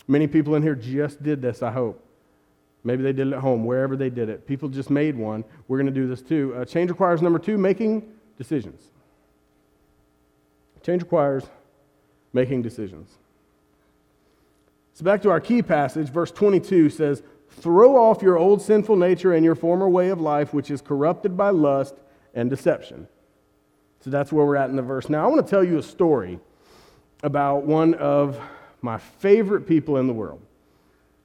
Many 0.08 0.26
people 0.26 0.54
in 0.54 0.62
here 0.62 0.74
just 0.74 1.22
did 1.22 1.42
this, 1.42 1.62
I 1.62 1.70
hope. 1.70 2.02
Maybe 2.82 3.02
they 3.02 3.12
did 3.12 3.28
it 3.28 3.34
at 3.34 3.40
home, 3.40 3.64
wherever 3.64 3.96
they 3.96 4.08
did 4.08 4.30
it. 4.30 4.46
People 4.46 4.70
just 4.70 4.88
made 4.88 5.14
one. 5.14 5.44
We're 5.68 5.76
going 5.76 5.92
to 5.92 6.00
do 6.00 6.08
this 6.08 6.22
too. 6.22 6.54
Uh, 6.56 6.64
change 6.64 6.90
requires, 6.90 7.20
number 7.20 7.38
two, 7.38 7.58
making 7.58 8.10
decisions. 8.38 8.82
Change 10.82 11.02
requires 11.02 11.44
making 12.32 12.62
decisions. 12.62 13.10
So, 14.94 15.04
back 15.04 15.20
to 15.22 15.30
our 15.30 15.40
key 15.40 15.60
passage, 15.62 16.08
verse 16.08 16.30
22 16.30 16.88
says, 16.90 17.22
Throw 17.50 17.96
off 17.96 18.22
your 18.22 18.38
old 18.38 18.62
sinful 18.62 18.96
nature 18.96 19.32
and 19.34 19.44
your 19.44 19.54
former 19.54 19.88
way 19.88 20.08
of 20.08 20.20
life, 20.20 20.54
which 20.54 20.70
is 20.70 20.80
corrupted 20.80 21.36
by 21.36 21.50
lust 21.50 21.94
and 22.34 22.48
deception. 22.48 23.08
So, 24.00 24.10
that's 24.10 24.32
where 24.32 24.46
we're 24.46 24.56
at 24.56 24.70
in 24.70 24.76
the 24.76 24.82
verse. 24.82 25.08
Now, 25.08 25.24
I 25.24 25.26
want 25.28 25.44
to 25.44 25.50
tell 25.50 25.64
you 25.64 25.78
a 25.78 25.82
story 25.82 26.38
about 27.22 27.64
one 27.64 27.94
of 27.94 28.40
my 28.82 28.98
favorite 28.98 29.66
people 29.66 29.96
in 29.96 30.06
the 30.06 30.12
world. 30.12 30.40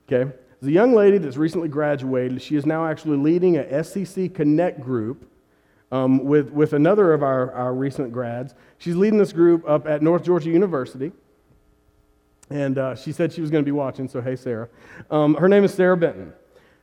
Okay? 0.08 0.32
There's 0.60 0.70
a 0.70 0.74
young 0.74 0.94
lady 0.94 1.18
that's 1.18 1.38
recently 1.38 1.68
graduated. 1.68 2.42
She 2.42 2.56
is 2.56 2.66
now 2.66 2.86
actually 2.88 3.18
leading 3.18 3.58
a 3.58 3.63
SCC 3.63 4.34
Connect 4.34 4.80
group 4.80 5.30
um, 5.92 6.24
with, 6.24 6.50
with 6.52 6.74
another 6.74 7.13
of 7.13 7.22
our, 7.22 7.52
our 7.52 7.74
recent 7.74 8.12
grads. 8.12 8.56
She's 8.78 8.96
leading 8.96 9.20
this 9.20 9.34
group 9.34 9.68
up 9.68 9.88
at 9.88 10.02
North 10.02 10.24
Georgia 10.24 10.50
University. 10.50 11.12
And 12.50 12.78
uh, 12.78 12.96
she 12.96 13.12
said 13.12 13.32
she 13.32 13.42
was 13.42 13.50
going 13.50 13.63
to 13.63 13.66
be 13.66 13.72
watching, 13.72 14.08
so 14.08 14.22
hey, 14.22 14.36
Sarah. 14.36 14.70
Um, 15.12 15.36
her 15.36 15.48
name 15.48 15.63
is 15.63 15.74
Sarah 15.74 15.98
Benton. 15.98 16.34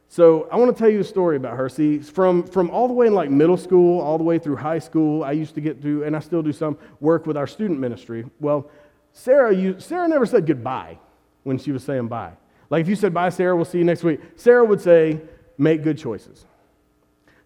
So 0.08 0.48
I 0.50 0.56
want 0.56 0.76
to 0.76 0.78
tell 0.78 0.90
you 0.90 1.00
a 1.00 1.04
story 1.04 1.36
about 1.36 1.56
her. 1.56 1.68
See, 1.68 2.00
from, 2.00 2.42
from 2.42 2.70
all 2.70 2.88
the 2.88 2.94
way 2.94 3.06
in 3.06 3.14
like 3.14 3.30
middle 3.30 3.56
school, 3.56 4.00
all 4.00 4.18
the 4.18 4.24
way 4.24 4.38
through 4.38 4.56
high 4.56 4.80
school, 4.80 5.22
I 5.22 5.32
used 5.32 5.54
to 5.54 5.60
get 5.60 5.80
to, 5.82 6.02
and 6.02 6.16
I 6.16 6.18
still 6.18 6.42
do 6.42 6.52
some 6.52 6.76
work 6.98 7.26
with 7.26 7.36
our 7.36 7.46
student 7.46 7.78
ministry. 7.78 8.24
Well, 8.40 8.68
Sarah, 9.12 9.54
you, 9.54 9.80
Sarah 9.80 10.08
never 10.08 10.26
said 10.26 10.46
goodbye 10.46 10.98
when 11.42 11.58
she 11.58 11.72
was 11.72 11.84
saying 11.84 12.08
bye. 12.08 12.32
Like 12.68 12.82
if 12.82 12.88
you 12.88 12.96
said, 12.96 13.12
bye, 13.12 13.30
Sarah, 13.30 13.56
we'll 13.56 13.64
see 13.64 13.78
you 13.78 13.84
next 13.84 14.04
week, 14.04 14.20
Sarah 14.36 14.64
would 14.64 14.80
say, 14.80 15.20
make 15.58 15.82
good 15.82 15.98
choices. 15.98 16.46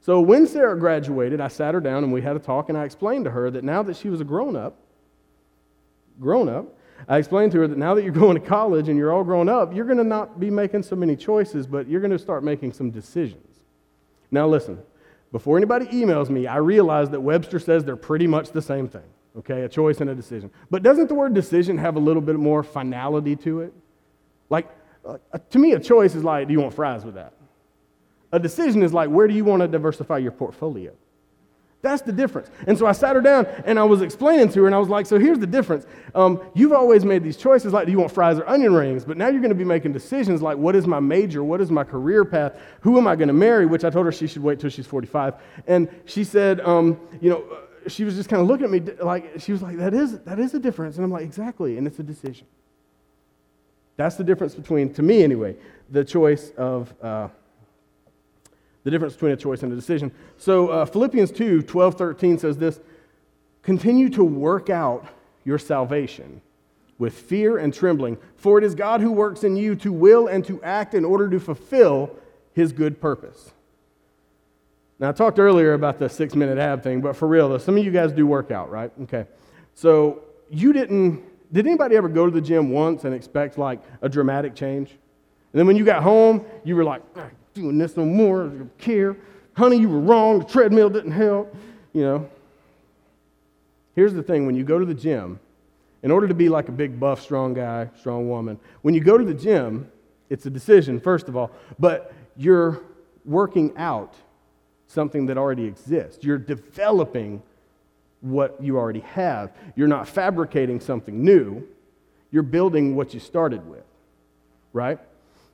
So 0.01 0.21
when 0.21 0.47
Sarah 0.47 0.79
graduated, 0.79 1.41
I 1.41 1.49
sat 1.49 1.73
her 1.73 1.81
down 1.81 2.05
and 2.05 2.13
we 2.13 2.21
had 2.21 2.37
a 2.37 2.39
talk, 2.39 2.69
and 2.69 2.77
I 2.77 2.85
explained 2.85 3.25
to 3.25 3.31
her 3.31 3.51
that 3.51 3.65
now 3.65 3.83
that 3.83 3.97
she 3.97 4.11
was 4.11 4.21
a 4.21 4.25
grown 4.25 4.55
up, 4.55 4.77
grown 6.21 6.49
up, 6.49 6.67
I 7.09 7.19
explained 7.19 7.53
to 7.53 7.61
her 7.61 7.69
that 7.69 7.79
now 7.79 7.95
that 7.95 8.03
you're 8.03 8.13
going 8.25 8.41
to 8.41 8.47
college 8.47 8.89
and 8.89 8.99
you're 8.99 9.13
all 9.13 9.25
grown 9.25 9.49
up, 9.49 9.75
you're 9.75 9.87
going 9.87 9.99
to 9.99 10.05
not 10.05 10.39
be 10.39 10.51
making 10.51 10.83
so 10.83 10.95
many 10.95 11.17
choices, 11.17 11.67
but 11.67 11.89
you're 11.89 12.01
going 12.01 12.11
to 12.11 12.19
start 12.19 12.45
making 12.45 12.73
some 12.73 12.91
decisions. 12.91 13.61
Now, 14.31 14.47
listen, 14.47 14.79
before 15.33 15.57
anybody 15.57 15.87
emails 15.87 16.29
me, 16.29 16.47
I 16.47 16.57
realize 16.57 17.11
that 17.11 17.21
Webster 17.21 17.59
says 17.59 17.85
they're 17.85 17.97
pretty 17.97 18.27
much 18.27 18.51
the 18.51 18.63
same 18.63 18.89
thing, 18.89 19.09
okay? 19.39 19.63
A 19.63 19.69
choice 19.69 20.01
and 20.01 20.11
a 20.11 20.15
decision. 20.15 20.51
But 20.71 20.83
doesn't 20.83 21.09
the 21.09 21.15
word 21.15 21.35
decision 21.35 21.79
have 21.79 21.97
a 21.97 22.01
little 22.01 22.23
bit 22.23 22.37
more 22.37 22.63
finality 22.63 23.37
to 23.37 23.61
it? 23.61 23.75
Like, 24.51 24.69
uh, 25.05 25.19
to 25.51 25.59
me, 25.59 25.73
a 25.73 25.81
choice 25.81 26.15
is 26.15 26.25
like, 26.25 26.49
do 26.49 26.53
you 26.53 26.61
want 26.61 26.75
fries 26.75 27.05
with 27.05 27.15
that? 27.15 27.33
A 28.33 28.39
decision 28.39 28.83
is 28.83 28.93
like, 28.93 29.11
where 29.11 29.29
do 29.29 29.35
you 29.35 29.45
want 29.45 29.63
to 29.63 29.69
diversify 29.69 30.19
your 30.19 30.33
portfolio? 30.33 30.93
That's 31.85 32.01
the 32.01 32.13
difference. 32.13 32.51
And 32.67 32.79
so 32.79 32.87
I 32.87 32.93
sat 32.93 33.15
her 33.15 33.21
down 33.21 33.47
and 33.67 33.79
I 33.79 33.85
was 33.85 34.01
explaining 34.01 34.49
to 34.53 34.61
her, 34.63 34.67
and 34.67 34.75
I 34.75 34.79
was 34.79 34.89
like, 34.89 35.05
So 35.05 35.19
here's 35.19 35.39
the 35.39 35.47
difference. 35.47 35.87
Um, 36.15 36.41
you've 36.55 36.73
always 36.73 37.05
made 37.05 37.23
these 37.23 37.37
choices 37.37 37.75
like, 37.75 37.85
do 37.85 37.93
you 37.93 37.99
want 37.99 38.11
fries 38.11 38.39
or 38.39 38.49
onion 38.49 38.73
rings? 38.73 39.05
But 39.05 39.19
now 39.19 39.29
you're 39.29 39.43
going 39.43 39.51
to 39.51 39.55
be 39.55 39.65
making 39.65 39.93
decisions 39.93 40.41
like, 40.41 40.57
what 40.57 40.75
is 40.75 40.87
my 40.87 40.99
major? 40.99 41.45
What 41.45 41.61
is 41.61 41.71
my 41.71 41.85
career 41.85 42.25
path? 42.25 42.59
Who 42.81 42.97
am 42.97 43.07
I 43.07 43.17
going 43.17 43.29
to 43.29 43.35
marry? 43.35 43.67
Which 43.67 43.85
I 43.85 43.91
told 43.91 44.07
her 44.07 44.13
she 44.13 44.27
should 44.27 44.43
wait 44.43 44.61
till 44.61 44.71
she's 44.71 44.87
45. 44.87 45.35
And 45.67 45.91
she 46.07 46.25
said, 46.25 46.63
um, 46.63 46.99
You 47.21 47.31
know, 47.31 47.45
she 47.89 48.05
was 48.05 48.15
just 48.15 48.29
kind 48.29 48.41
of 48.41 48.49
looking 48.49 48.65
at 48.65 48.71
me 48.71 48.81
like, 49.03 49.41
she 49.41 49.53
was 49.53 49.63
like, 49.63 49.77
that 49.79 49.95
is, 49.95 50.21
that 50.21 50.39
is 50.39 50.55
a 50.55 50.59
difference. 50.59 50.97
And 50.97 51.05
I'm 51.05 51.11
like, 51.11 51.25
Exactly. 51.25 51.79
And 51.79 51.87
it's 51.87 51.99
a 51.99 52.03
decision. 52.03 52.47
That's 53.97 54.17
the 54.17 54.25
difference 54.25 54.55
between, 54.55 54.93
to 54.95 55.03
me 55.03 55.23
anyway, 55.23 55.57
the 55.91 56.05
choice 56.05 56.51
of. 56.57 56.95
Uh, 57.03 57.29
the 58.85 58.91
difference 58.91 59.15
between 59.15 59.33
a 59.33 59.37
choice 59.37 59.63
and 59.63 59.73
a 59.73 59.77
decision. 59.77 60.13
So 60.37 60.69
uh, 60.69 60.85
Philippians 60.85 61.33
2 61.33 61.63
12, 61.63 61.95
13 61.97 62.39
says 62.39 62.59
this 62.59 62.81
Continue 63.63 64.11
to 64.11 64.23
work 64.23 64.71
out 64.71 65.07
your 65.45 65.59
salvation 65.59 66.41
with 66.99 67.15
fear 67.15 67.59
and 67.59 67.75
trembling, 67.75 68.19
for 68.37 68.59
it 68.59 68.65
is 68.65 68.75
God 68.75 69.01
who 69.01 69.11
works 69.11 69.43
in 69.43 69.57
you 69.57 69.75
to 69.77 69.93
will 69.93 70.29
and 70.29 70.45
to 70.45 70.63
act 70.63 70.95
in 70.95 71.05
order 71.05 71.29
to 71.29 71.41
fulfill 71.41 72.15
his 72.53 72.73
good 72.73 73.01
purpose. 73.01 73.53
Now, 74.99 75.09
I 75.09 75.13
talked 75.13 75.39
earlier 75.39 75.73
about 75.73 75.99
the 75.99 76.09
six 76.09 76.35
minute 76.35 76.59
ab 76.59 76.83
thing, 76.83 77.01
but 77.01 77.17
for 77.17 77.27
real, 77.27 77.49
though, 77.49 77.59
some 77.59 77.77
of 77.77 77.85
you 77.85 77.91
guys 77.91 78.13
do 78.13 78.27
work 78.27 78.51
out, 78.51 78.71
right? 78.71 78.93
Okay. 79.03 79.27
So 79.75 80.23
you 80.51 80.73
didn't, 80.73 81.23
did 81.53 81.67
anybody 81.67 81.97
ever 81.97 82.09
go 82.09 82.27
to 82.27 82.31
the 82.31 82.41
gym 82.41 82.71
once 82.71 83.05
and 83.05 83.15
expect 83.15 83.59
like 83.59 83.81
a 84.03 84.09
dramatic 84.09 84.55
change? 84.55 84.91
And 84.91 85.59
then 85.59 85.67
when 85.67 85.77
you 85.77 85.85
got 85.85 86.03
home, 86.03 86.45
you 86.65 86.77
were 86.77 86.85
like, 86.85 87.03
ah, 87.17 87.29
doing 87.55 87.79
this 87.79 87.97
no 87.97 88.05
more. 88.05 88.45
I 88.45 88.49
don't 88.49 88.79
care. 88.79 89.17
Honey, 89.57 89.79
you 89.79 89.89
were 89.89 90.01
wrong. 90.01 90.41
The 90.41 90.45
treadmill 90.45 90.91
didn't 90.91 91.13
help. 91.13 91.55
You 91.93 92.03
know. 92.03 92.31
Here's 93.95 94.13
the 94.13 94.23
thing 94.23 94.47
when 94.47 94.57
you 94.57 94.65
go 94.65 94.79
to 94.79 94.85
the 94.85 94.95
gym, 94.95 95.39
in 96.03 96.11
order 96.11 96.29
to 96.29 96.35
be 96.35 96.49
like 96.49 96.69
a 96.69 96.73
big, 96.73 96.99
buff, 96.99 97.21
strong 97.23 97.55
guy, 97.55 97.89
strong 97.99 98.29
woman, 98.29 98.59
when 98.83 98.95
you 98.95 99.01
go 99.01 99.17
to 99.17 99.25
the 99.25 99.35
gym, 99.35 99.91
it's 100.29 100.47
a 100.47 100.51
decision, 100.51 101.01
first 101.01 101.29
of 101.29 101.37
all, 101.37 101.51
but 101.79 102.13
you're 102.37 102.83
working 103.25 103.73
out 103.77 104.15
something 104.95 105.27
that 105.27 105.37
already 105.37 105.65
exists. 105.65 106.25
You're 106.25 106.39
developing 106.39 107.43
what 108.21 108.57
you 108.63 108.79
already 108.79 109.01
have. 109.01 109.53
You're 109.77 109.89
not 109.89 110.09
fabricating 110.09 110.81
something 110.81 111.23
new, 111.23 111.67
you're 112.31 112.43
building 112.43 112.97
what 112.97 113.13
you 113.13 113.21
started 113.21 113.69
with, 113.69 113.85
right? 114.73 114.99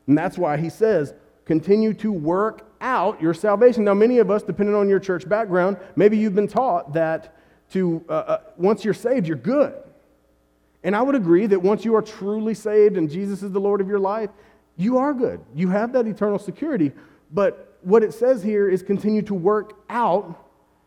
And 0.06 0.16
that's 0.16 0.38
why 0.38 0.56
he 0.56 0.70
says, 0.70 1.14
continue 1.44 1.94
to 1.94 2.12
work 2.12 2.66
out 2.80 3.20
your 3.20 3.34
salvation. 3.34 3.84
Now, 3.84 3.94
many 3.94 4.18
of 4.18 4.30
us, 4.30 4.42
depending 4.42 4.74
on 4.74 4.88
your 4.88 5.00
church 5.00 5.28
background, 5.28 5.78
maybe 5.96 6.16
you've 6.16 6.34
been 6.34 6.48
taught 6.48 6.92
that 6.92 7.36
to 7.72 8.04
uh, 8.08 8.12
uh, 8.12 8.40
once 8.56 8.84
you're 8.84 8.94
saved, 8.94 9.26
you're 9.26 9.36
good. 9.36 9.74
And 10.82 10.96
I 10.96 11.02
would 11.02 11.14
agree 11.14 11.46
that 11.46 11.60
once 11.60 11.84
you 11.84 11.94
are 11.94 12.02
truly 12.02 12.54
saved 12.54 12.96
and 12.96 13.10
Jesus 13.10 13.42
is 13.42 13.52
the 13.52 13.60
Lord 13.60 13.80
of 13.80 13.88
your 13.88 13.98
life, 13.98 14.30
you 14.76 14.96
are 14.96 15.12
good. 15.12 15.40
You 15.54 15.68
have 15.68 15.92
that 15.92 16.06
eternal 16.06 16.38
security. 16.38 16.92
But 17.32 17.69
what 17.82 18.02
it 18.02 18.14
says 18.14 18.42
here 18.42 18.68
is 18.68 18.82
continue 18.82 19.22
to 19.22 19.34
work 19.34 19.74
out 19.88 20.46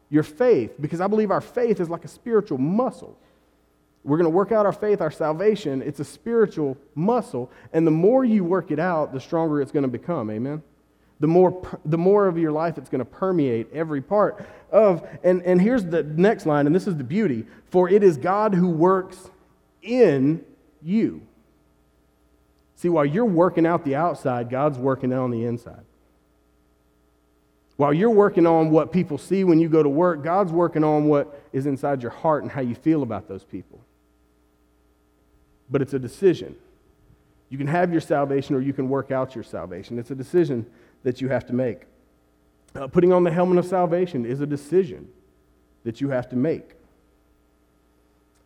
your 0.10 0.24
faith 0.24 0.74
because 0.80 1.02
I 1.02 1.08
believe 1.08 1.32
our 1.32 1.42
faith 1.42 1.80
is 1.80 1.90
like 1.90 2.06
a 2.06 2.08
spiritual 2.08 2.58
muscle. 2.58 3.18
We're 4.04 4.18
going 4.18 4.30
to 4.30 4.36
work 4.36 4.52
out 4.52 4.66
our 4.66 4.74
faith, 4.74 5.02
our 5.02 5.12
salvation. 5.12 5.82
It's 5.82 6.00
a 6.00 6.06
spiritual 6.06 6.78
muscle. 6.94 7.50
And 7.72 7.88
the 7.88 7.92
more 7.92 8.26
you 8.26 8.44
work 8.44 8.70
it 8.70 8.80
out, 8.80 9.14
the 9.14 9.20
stronger 9.20 9.62
it's 9.62 9.72
going 9.72 9.84
to 9.84 9.90
become. 9.90 10.30
Amen? 10.30 10.62
The 11.20 11.28
more, 11.28 11.80
the 11.86 11.98
more 11.98 12.28
of 12.28 12.38
your 12.38 12.52
life 12.52 12.78
it's 12.78 12.90
going 12.90 13.00
to 13.00 13.06
permeate 13.06 13.68
every 13.74 14.02
part 14.02 14.46
of. 14.72 15.08
And, 15.24 15.42
and 15.44 15.62
here's 15.62 15.86
the 15.86 16.04
next 16.04 16.46
line, 16.46 16.68
and 16.68 16.76
this 16.76 16.86
is 16.86 16.98
the 16.98 17.04
beauty 17.04 17.46
for 17.74 17.90
it 17.90 18.04
is 18.04 18.18
God 18.18 18.54
who 18.54 18.70
works 18.70 19.32
in 19.82 20.46
you. 20.84 21.24
See, 22.76 22.88
while 22.88 23.06
you're 23.06 23.26
working 23.26 23.66
out 23.66 23.84
the 23.84 23.96
outside, 23.96 24.52
God's 24.52 24.78
working 24.78 25.12
on 25.12 25.32
the 25.32 25.46
inside. 25.46 25.84
While 27.84 27.94
you're 27.94 28.10
working 28.10 28.48
on 28.48 28.72
what 28.72 28.92
people 28.92 29.18
see 29.18 29.44
when 29.44 29.60
you 29.60 29.70
go 29.70 29.84
to 29.84 29.90
work, 29.90 30.24
God's 30.24 30.52
working 30.52 30.84
on 30.84 31.06
what 31.06 31.42
is 31.52 31.66
inside 31.66 32.02
your 32.02 32.12
heart 32.12 32.44
and 32.44 32.52
how 32.52 32.62
you 32.62 32.76
feel 32.76 33.04
about 33.04 33.28
those 33.28 33.44
people 33.44 33.84
but 35.74 35.82
it's 35.82 35.94
a 35.94 36.00
decision. 36.00 36.56
You 37.50 37.58
can 37.58 37.68
have 37.68 37.92
your 37.92 38.00
salvation 38.00 38.56
or 38.56 38.62
you 38.62 38.74
can 38.74 38.90
work 38.90 39.12
out 39.12 39.36
your 39.36 39.44
salvation. 39.44 40.00
It's 40.00 40.12
a 40.12 40.16
decision 40.16 40.66
that 41.04 41.20
you 41.20 41.30
have 41.30 41.46
to 41.48 41.54
make. 41.54 41.82
Uh, 42.76 42.88
putting 42.88 43.12
on 43.12 43.24
the 43.24 43.32
helmet 43.32 43.58
of 43.58 43.66
salvation 43.66 44.26
is 44.26 44.40
a 44.40 44.46
decision 44.46 45.10
that 45.84 46.00
you 46.00 46.10
have 46.10 46.30
to 46.30 46.36
make. 46.36 46.62
I 46.62 46.76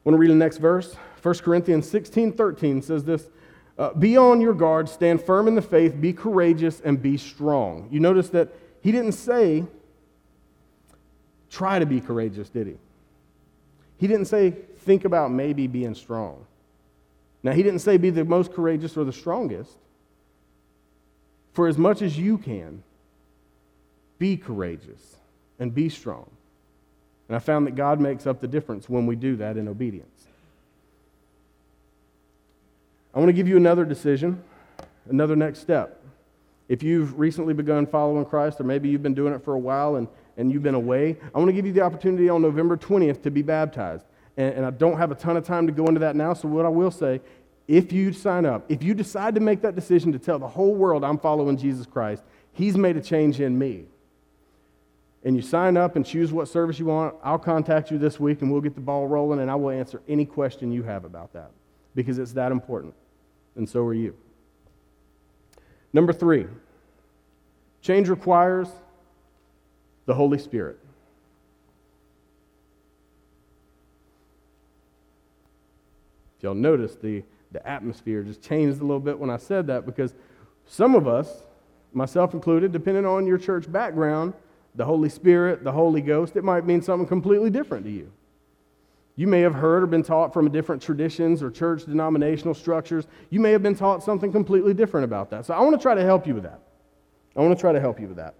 want 0.05 0.15
to 0.15 0.17
read 0.17 0.31
the 0.31 0.35
next 0.35 0.57
verse. 0.57 0.95
1 1.21 1.35
Corinthians 1.35 1.89
16 1.89 2.31
13 2.33 2.81
says 2.81 3.03
this 3.03 3.29
uh, 3.77 3.93
Be 3.93 4.17
on 4.17 4.39
your 4.39 4.53
guard, 4.53 4.87
stand 4.87 5.21
firm 5.21 5.49
in 5.49 5.55
the 5.55 5.61
faith, 5.61 5.99
be 5.99 6.13
courageous, 6.13 6.79
and 6.79 7.01
be 7.01 7.17
strong. 7.17 7.89
You 7.91 7.99
notice 7.99 8.29
that 8.29 8.53
he 8.87 8.93
didn't 8.93 9.15
say, 9.15 9.65
try 11.49 11.77
to 11.77 11.85
be 11.85 11.99
courageous, 11.99 12.47
did 12.47 12.67
he? 12.67 12.77
He 13.97 14.07
didn't 14.07 14.27
say, 14.27 14.51
think 14.51 15.03
about 15.03 15.29
maybe 15.29 15.67
being 15.67 15.93
strong. 15.93 16.45
Now, 17.43 17.51
he 17.51 17.63
didn't 17.63 17.79
say 17.79 17.97
be 17.97 18.11
the 18.11 18.23
most 18.23 18.53
courageous 18.53 18.95
or 18.95 19.03
the 19.03 19.11
strongest. 19.11 19.73
For 21.51 21.67
as 21.67 21.77
much 21.77 22.01
as 22.01 22.17
you 22.17 22.37
can, 22.37 22.81
be 24.19 24.37
courageous 24.37 25.17
and 25.59 25.75
be 25.75 25.89
strong. 25.89 26.29
And 27.27 27.35
I 27.35 27.39
found 27.39 27.67
that 27.67 27.75
God 27.75 27.99
makes 27.99 28.25
up 28.25 28.39
the 28.39 28.47
difference 28.47 28.87
when 28.87 29.05
we 29.05 29.17
do 29.17 29.35
that 29.35 29.57
in 29.57 29.67
obedience. 29.67 30.27
I 33.13 33.19
want 33.19 33.27
to 33.27 33.33
give 33.33 33.49
you 33.49 33.57
another 33.57 33.83
decision, 33.83 34.41
another 35.09 35.35
next 35.35 35.59
step. 35.59 36.01
If 36.69 36.83
you've 36.83 37.17
recently 37.17 37.53
begun 37.53 37.87
following 37.87 38.25
Christ, 38.25 38.59
or 38.59 38.63
maybe 38.63 38.89
you've 38.89 39.03
been 39.03 39.13
doing 39.13 39.33
it 39.33 39.43
for 39.43 39.53
a 39.53 39.59
while 39.59 39.95
and, 39.95 40.07
and 40.35 40.51
you've 40.51 40.63
been 40.63 40.75
away, 40.75 41.17
I 41.33 41.39
want 41.39 41.49
to 41.49 41.53
give 41.53 41.65
you 41.65 41.73
the 41.73 41.81
opportunity 41.81 42.29
on 42.29 42.41
November 42.41 42.75
20th 42.75 43.23
to 43.23 43.31
be 43.31 43.41
baptized. 43.41 44.05
And, 44.35 44.55
and 44.55 44.65
I 44.65 44.71
don't 44.71 44.97
have 44.97 45.11
a 45.11 45.15
ton 45.15 45.37
of 45.37 45.45
time 45.45 45.67
to 45.67 45.73
go 45.73 45.85
into 45.87 45.99
that 46.01 46.15
now, 46.15 46.33
so 46.33 46.47
what 46.47 46.65
I 46.65 46.69
will 46.69 46.91
say 46.91 47.21
if 47.67 47.91
you 47.91 48.13
sign 48.13 48.45
up, 48.45 48.65
if 48.69 48.81
you 48.81 48.93
decide 48.93 49.35
to 49.35 49.41
make 49.41 49.61
that 49.61 49.75
decision 49.75 50.13
to 50.13 50.19
tell 50.19 50.39
the 50.39 50.47
whole 50.47 50.73
world 50.73 51.03
I'm 51.03 51.17
following 51.17 51.57
Jesus 51.57 51.85
Christ, 51.85 52.23
He's 52.53 52.77
made 52.77 52.97
a 52.97 53.01
change 53.01 53.39
in 53.39 53.59
me, 53.59 53.85
and 55.23 55.35
you 55.35 55.41
sign 55.41 55.77
up 55.77 55.95
and 55.95 56.05
choose 56.05 56.31
what 56.31 56.47
service 56.47 56.79
you 56.79 56.85
want, 56.85 57.15
I'll 57.23 57.37
contact 57.37 57.91
you 57.91 57.97
this 57.97 58.19
week 58.19 58.41
and 58.41 58.51
we'll 58.51 58.61
get 58.61 58.75
the 58.75 58.81
ball 58.81 59.07
rolling 59.07 59.39
and 59.39 59.51
I 59.51 59.55
will 59.55 59.71
answer 59.71 60.01
any 60.07 60.25
question 60.25 60.71
you 60.71 60.83
have 60.83 61.03
about 61.03 61.33
that 61.33 61.51
because 61.95 62.17
it's 62.17 62.33
that 62.33 62.51
important. 62.51 62.93
And 63.55 63.67
so 63.67 63.81
are 63.81 63.93
you. 63.93 64.15
Number 65.93 66.13
three, 66.13 66.47
change 67.81 68.09
requires 68.09 68.67
the 70.05 70.13
Holy 70.13 70.37
Spirit. 70.37 70.79
If 76.37 76.43
y'all 76.43 76.53
notice, 76.53 76.95
the 76.95 77.23
the 77.51 77.67
atmosphere 77.67 78.23
just 78.23 78.41
changed 78.41 78.79
a 78.79 78.83
little 78.83 78.99
bit 78.99 79.17
when 79.17 79.29
I 79.29 79.37
said 79.37 79.67
that 79.67 79.85
because 79.85 80.13
some 80.65 80.95
of 80.95 81.07
us, 81.07 81.43
myself 81.93 82.33
included, 82.33 82.71
depending 82.71 83.05
on 83.05 83.25
your 83.25 83.37
church 83.37 83.71
background, 83.71 84.33
the 84.75 84.85
Holy 84.85 85.09
Spirit, 85.09 85.63
the 85.63 85.71
Holy 85.71 86.01
Ghost, 86.01 86.35
it 86.35 86.43
might 86.43 86.65
mean 86.65 86.81
something 86.81 87.07
completely 87.07 87.49
different 87.49 87.85
to 87.85 87.91
you. 87.91 88.11
You 89.17 89.25
may 89.25 89.41
have 89.41 89.55
heard 89.55 89.81
or 89.81 89.87
been 89.87 90.03
taught 90.03 90.31
from 90.31 90.49
different 90.51 90.79
traditions 90.81 91.41
or 91.41 91.49
church 91.49 91.85
denominational 91.85 92.53
structures. 92.53 93.07
You 93.31 93.39
may 93.39 93.51
have 93.51 93.63
been 93.63 93.75
taught 93.75 94.03
something 94.03 94.31
completely 94.31 94.75
different 94.75 95.05
about 95.05 95.31
that. 95.31 95.47
So 95.47 95.55
I 95.55 95.59
want 95.61 95.75
to 95.75 95.81
try 95.81 95.95
to 95.95 96.03
help 96.03 96.27
you 96.27 96.35
with 96.35 96.43
that. 96.43 96.61
I 97.35 97.41
want 97.41 97.57
to 97.57 97.59
try 97.59 97.71
to 97.71 97.79
help 97.79 97.99
you 97.99 98.07
with 98.07 98.17
that. 98.17 98.35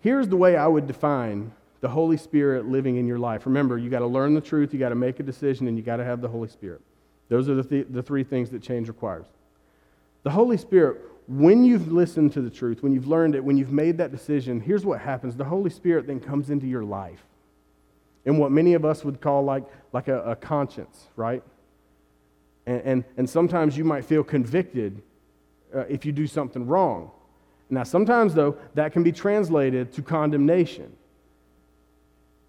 Here's 0.00 0.26
the 0.26 0.36
way 0.36 0.56
I 0.56 0.66
would 0.66 0.88
define 0.88 1.52
the 1.80 1.88
Holy 1.88 2.16
Spirit 2.16 2.66
living 2.66 2.96
in 2.96 3.06
your 3.06 3.20
life. 3.20 3.46
Remember, 3.46 3.78
you 3.78 3.88
got 3.88 4.00
to 4.00 4.06
learn 4.06 4.34
the 4.34 4.40
truth, 4.40 4.74
you 4.74 4.80
got 4.80 4.88
to 4.88 4.96
make 4.96 5.20
a 5.20 5.22
decision, 5.22 5.68
and 5.68 5.76
you 5.76 5.82
got 5.82 5.96
to 5.96 6.04
have 6.04 6.20
the 6.20 6.28
Holy 6.28 6.48
Spirit. 6.48 6.80
Those 7.28 7.48
are 7.48 7.54
the, 7.54 7.62
th- 7.62 7.86
the 7.90 8.02
three 8.02 8.24
things 8.24 8.50
that 8.50 8.62
change 8.62 8.88
requires. 8.88 9.26
The 10.24 10.30
Holy 10.30 10.56
Spirit, 10.56 11.02
when 11.28 11.64
you've 11.64 11.92
listened 11.92 12.32
to 12.32 12.42
the 12.42 12.50
truth, 12.50 12.82
when 12.82 12.92
you've 12.92 13.06
learned 13.06 13.36
it, 13.36 13.44
when 13.44 13.56
you've 13.56 13.72
made 13.72 13.96
that 13.98 14.10
decision, 14.10 14.60
here's 14.60 14.84
what 14.84 15.00
happens 15.00 15.36
the 15.36 15.44
Holy 15.44 15.70
Spirit 15.70 16.08
then 16.08 16.18
comes 16.18 16.50
into 16.50 16.66
your 16.66 16.84
life 16.84 17.24
in 18.24 18.38
what 18.38 18.52
many 18.52 18.74
of 18.74 18.84
us 18.84 19.04
would 19.04 19.20
call 19.20 19.44
like, 19.44 19.64
like 19.92 20.08
a, 20.08 20.22
a 20.22 20.36
conscience, 20.36 21.08
right? 21.16 21.42
And, 22.66 22.82
and, 22.82 23.04
and, 23.16 23.30
sometimes 23.30 23.76
you 23.76 23.84
might 23.84 24.04
feel 24.04 24.22
convicted 24.22 25.02
uh, 25.74 25.80
if 25.88 26.04
you 26.04 26.12
do 26.12 26.26
something 26.26 26.66
wrong. 26.66 27.10
Now, 27.70 27.84
sometimes, 27.84 28.34
though, 28.34 28.56
that 28.74 28.92
can 28.92 29.02
be 29.02 29.12
translated 29.12 29.92
to 29.94 30.02
condemnation. 30.02 30.92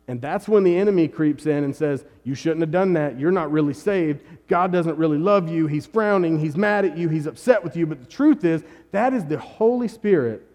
And 0.07 0.19
that's 0.19 0.47
when 0.47 0.63
the 0.63 0.75
enemy 0.75 1.07
creeps 1.07 1.45
in 1.45 1.63
and 1.63 1.75
says, 1.75 2.03
You 2.23 2.35
shouldn't 2.35 2.61
have 2.61 2.71
done 2.71 2.93
that. 2.93 3.19
You're 3.19 3.31
not 3.31 3.51
really 3.51 3.73
saved. 3.73 4.21
God 4.47 4.71
doesn't 4.71 4.97
really 4.97 5.17
love 5.17 5.47
you. 5.47 5.67
He's 5.67 5.85
frowning. 5.85 6.39
He's 6.39 6.57
mad 6.57 6.83
at 6.83 6.97
you. 6.97 7.07
He's 7.07 7.27
upset 7.27 7.63
with 7.63 7.77
you. 7.77 7.85
But 7.85 8.01
the 8.01 8.07
truth 8.07 8.43
is, 8.43 8.63
that 8.91 9.13
is 9.13 9.23
the 9.25 9.39
Holy 9.39 9.87
Spirit 9.87 10.45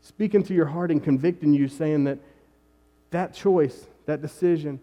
speaking 0.00 0.42
to 0.44 0.54
your 0.54 0.66
heart 0.66 0.90
and 0.90 1.04
convicting 1.04 1.52
you, 1.52 1.68
saying 1.68 2.04
that 2.04 2.18
that 3.10 3.34
choice, 3.34 3.86
that 4.06 4.20
decision, 4.20 4.80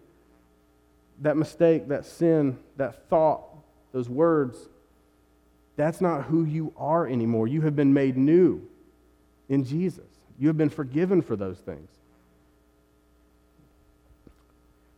that 1.20 1.36
mistake, 1.36 1.88
that 1.88 2.04
sin, 2.04 2.58
that 2.76 3.08
thought, 3.08 3.42
those 3.92 4.08
words, 4.08 4.68
that's 5.76 6.00
not 6.00 6.24
who 6.24 6.44
you 6.44 6.72
are 6.76 7.06
anymore. 7.06 7.48
You 7.48 7.62
have 7.62 7.76
been 7.76 7.92
made 7.92 8.16
new 8.16 8.62
in 9.48 9.64
Jesus. 9.64 10.04
You 10.38 10.48
have 10.48 10.56
been 10.56 10.70
forgiven 10.70 11.22
for 11.22 11.36
those 11.36 11.58
things. 11.58 11.90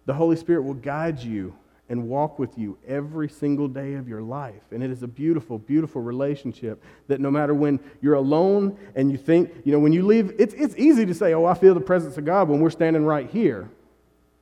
The 0.07 0.15
Holy 0.15 0.37
Spirit 0.37 0.63
will 0.63 0.75
guide 0.75 1.21
you 1.21 1.55
and 1.89 2.09
walk 2.09 2.39
with 2.39 2.59
you 2.59 2.77
every 2.87 3.29
single 3.29 3.67
day 3.67 3.95
of 3.95 4.09
your 4.09 4.21
life. 4.21 4.63
And 4.73 4.83
it 4.83 4.91
is 4.91 5.03
a 5.03 5.09
beautiful, 5.09 5.59
beautiful 5.59 6.03
relationship 6.03 6.83
that 7.07 7.21
no 7.21 7.31
matter 7.31 7.55
when 7.55 7.81
you're 8.03 8.15
alone 8.15 8.77
and 8.95 9.11
you 9.11 9.17
think, 9.17 9.51
you 9.65 9.73
know, 9.73 9.79
when 9.79 9.93
you 9.93 10.05
leave, 10.05 10.35
it's, 10.39 10.55
it's 10.55 10.77
easy 10.77 11.07
to 11.07 11.15
say, 11.15 11.33
oh, 11.33 11.47
I 11.47 11.55
feel 11.55 11.75
the 11.75 11.81
presence 11.81 12.19
of 12.19 12.25
God 12.25 12.49
when 12.49 12.61
we're 12.61 12.71
standing 12.71 13.05
right 13.05 13.29
here. 13.29 13.71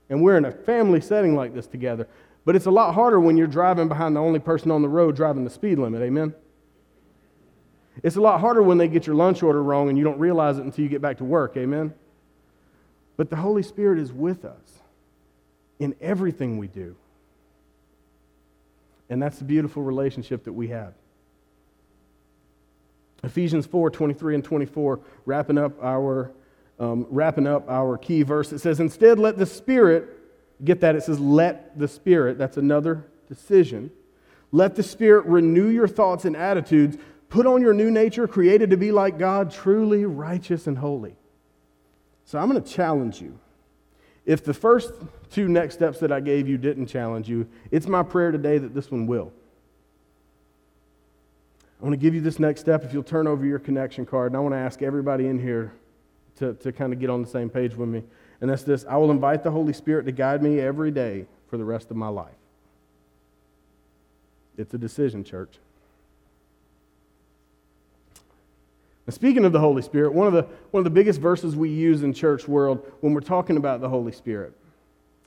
And 0.08 0.22
we're 0.22 0.36
in 0.36 0.44
a 0.44 0.52
family 0.52 1.00
setting 1.00 1.36
like 1.36 1.54
this 1.54 1.66
together. 1.66 2.08
But 2.44 2.56
it's 2.56 2.66
a 2.66 2.70
lot 2.70 2.94
harder 2.94 3.20
when 3.20 3.36
you're 3.36 3.46
driving 3.46 3.88
behind 3.88 4.16
the 4.16 4.20
only 4.20 4.38
person 4.38 4.70
on 4.70 4.82
the 4.82 4.88
road 4.88 5.16
driving 5.16 5.44
the 5.44 5.50
speed 5.50 5.78
limit. 5.78 6.02
Amen? 6.02 6.34
It's 8.02 8.16
a 8.16 8.20
lot 8.20 8.40
harder 8.40 8.62
when 8.62 8.78
they 8.78 8.88
get 8.88 9.06
your 9.06 9.16
lunch 9.16 9.42
order 9.42 9.62
wrong 9.62 9.88
and 9.88 9.96
you 9.96 10.04
don't 10.04 10.18
realize 10.18 10.58
it 10.58 10.64
until 10.64 10.82
you 10.82 10.88
get 10.88 11.00
back 11.00 11.18
to 11.18 11.24
work. 11.24 11.56
Amen? 11.56 11.94
But 13.16 13.30
the 13.30 13.36
Holy 13.36 13.62
Spirit 13.62 13.98
is 13.98 14.12
with 14.12 14.44
us 14.44 14.82
in 15.78 15.94
everything 16.00 16.58
we 16.58 16.68
do. 16.68 16.96
And 19.08 19.22
that's 19.22 19.38
the 19.38 19.44
beautiful 19.44 19.82
relationship 19.82 20.44
that 20.44 20.52
we 20.52 20.68
have. 20.68 20.94
Ephesians 23.22 23.66
4 23.66 23.90
23 23.90 24.34
and 24.36 24.44
24, 24.44 25.00
wrapping 25.24 25.58
up 25.58 25.72
our, 25.82 26.32
um, 26.78 27.06
wrapping 27.10 27.46
up 27.46 27.68
our 27.68 27.98
key 27.98 28.22
verse. 28.22 28.52
It 28.52 28.58
says, 28.58 28.80
Instead, 28.80 29.18
let 29.18 29.36
the 29.36 29.46
Spirit, 29.46 30.08
get 30.64 30.80
that? 30.80 30.96
It 30.96 31.02
says, 31.02 31.18
Let 31.18 31.78
the 31.78 31.88
Spirit, 31.88 32.38
that's 32.38 32.56
another 32.56 33.06
decision. 33.28 33.90
Let 34.52 34.76
the 34.76 34.82
Spirit 34.82 35.26
renew 35.26 35.68
your 35.68 35.88
thoughts 35.88 36.24
and 36.24 36.36
attitudes. 36.36 36.96
Put 37.28 37.46
on 37.46 37.60
your 37.60 37.74
new 37.74 37.90
nature, 37.90 38.28
created 38.28 38.70
to 38.70 38.76
be 38.76 38.92
like 38.92 39.18
God, 39.18 39.50
truly 39.50 40.04
righteous 40.04 40.66
and 40.66 40.78
holy. 40.78 41.16
So 42.24 42.38
I'm 42.38 42.48
going 42.48 42.62
to 42.62 42.70
challenge 42.70 43.20
you. 43.20 43.38
If 44.26 44.44
the 44.44 44.52
first 44.52 44.92
two 45.30 45.48
next 45.48 45.74
steps 45.74 46.00
that 46.00 46.10
I 46.10 46.20
gave 46.20 46.48
you 46.48 46.58
didn't 46.58 46.86
challenge 46.86 47.28
you, 47.28 47.48
it's 47.70 47.86
my 47.86 48.02
prayer 48.02 48.32
today 48.32 48.58
that 48.58 48.74
this 48.74 48.90
one 48.90 49.06
will. 49.06 49.32
I 51.80 51.84
want 51.84 51.92
to 51.92 51.98
give 51.98 52.14
you 52.14 52.20
this 52.20 52.38
next 52.38 52.60
step. 52.60 52.84
If 52.84 52.92
you'll 52.92 53.04
turn 53.04 53.26
over 53.28 53.46
your 53.46 53.60
connection 53.60 54.04
card, 54.04 54.32
and 54.32 54.36
I 54.36 54.40
want 54.40 54.54
to 54.54 54.58
ask 54.58 54.82
everybody 54.82 55.28
in 55.28 55.38
here 55.38 55.72
to, 56.38 56.54
to 56.54 56.72
kind 56.72 56.92
of 56.92 56.98
get 56.98 57.08
on 57.08 57.22
the 57.22 57.28
same 57.28 57.48
page 57.48 57.74
with 57.74 57.88
me. 57.88 58.02
And 58.40 58.50
that's 58.50 58.64
this 58.64 58.84
I 58.88 58.96
will 58.96 59.10
invite 59.10 59.44
the 59.44 59.50
Holy 59.50 59.72
Spirit 59.72 60.04
to 60.06 60.12
guide 60.12 60.42
me 60.42 60.58
every 60.58 60.90
day 60.90 61.26
for 61.48 61.56
the 61.56 61.64
rest 61.64 61.90
of 61.90 61.96
my 61.96 62.08
life. 62.08 62.34
It's 64.58 64.74
a 64.74 64.78
decision, 64.78 65.22
church. 65.22 65.58
Now, 69.06 69.12
speaking 69.12 69.44
of 69.44 69.52
the 69.52 69.60
Holy 69.60 69.82
Spirit, 69.82 70.12
one 70.12 70.26
of 70.26 70.32
the, 70.32 70.42
one 70.72 70.80
of 70.80 70.84
the 70.84 70.90
biggest 70.90 71.20
verses 71.20 71.54
we 71.54 71.68
use 71.68 72.02
in 72.02 72.12
church 72.12 72.48
world 72.48 72.84
when 73.00 73.14
we're 73.14 73.20
talking 73.20 73.56
about 73.56 73.80
the 73.80 73.88
Holy 73.88 74.12
Spirit. 74.12 74.52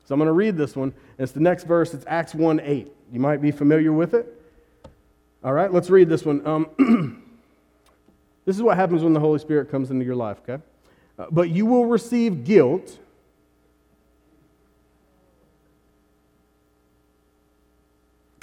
So 0.06 0.14
I'm 0.14 0.20
going 0.20 0.28
to 0.28 0.34
read 0.34 0.58
this 0.58 0.76
one. 0.76 0.94
It's 1.18 1.32
the 1.32 1.40
next 1.40 1.66
verse. 1.66 1.94
It's 1.94 2.04
Acts 2.08 2.36
1 2.36 2.60
8. 2.60 2.92
You 3.12 3.20
might 3.20 3.42
be 3.42 3.52
familiar 3.52 3.94
with 3.94 4.14
it. 4.14 4.36
All 5.44 5.54
right, 5.54 5.72
let's 5.72 5.90
read 5.90 6.10
this 6.10 6.26
one. 6.26 6.46
Um, 6.46 7.24
this 8.46 8.56
is 8.56 8.62
what 8.62 8.76
happens 8.76 9.04
when 9.04 9.14
the 9.14 9.20
Holy 9.20 9.40
Spirit 9.40 9.72
comes 9.72 9.92
into 9.92 10.04
your 10.04 10.16
life, 10.16 10.40
okay? 10.48 10.62
Uh, 11.18 11.28
but 11.32 11.50
you 11.50 11.66
will 11.66 11.86
receive 11.86 12.44
guilt. 12.44 13.00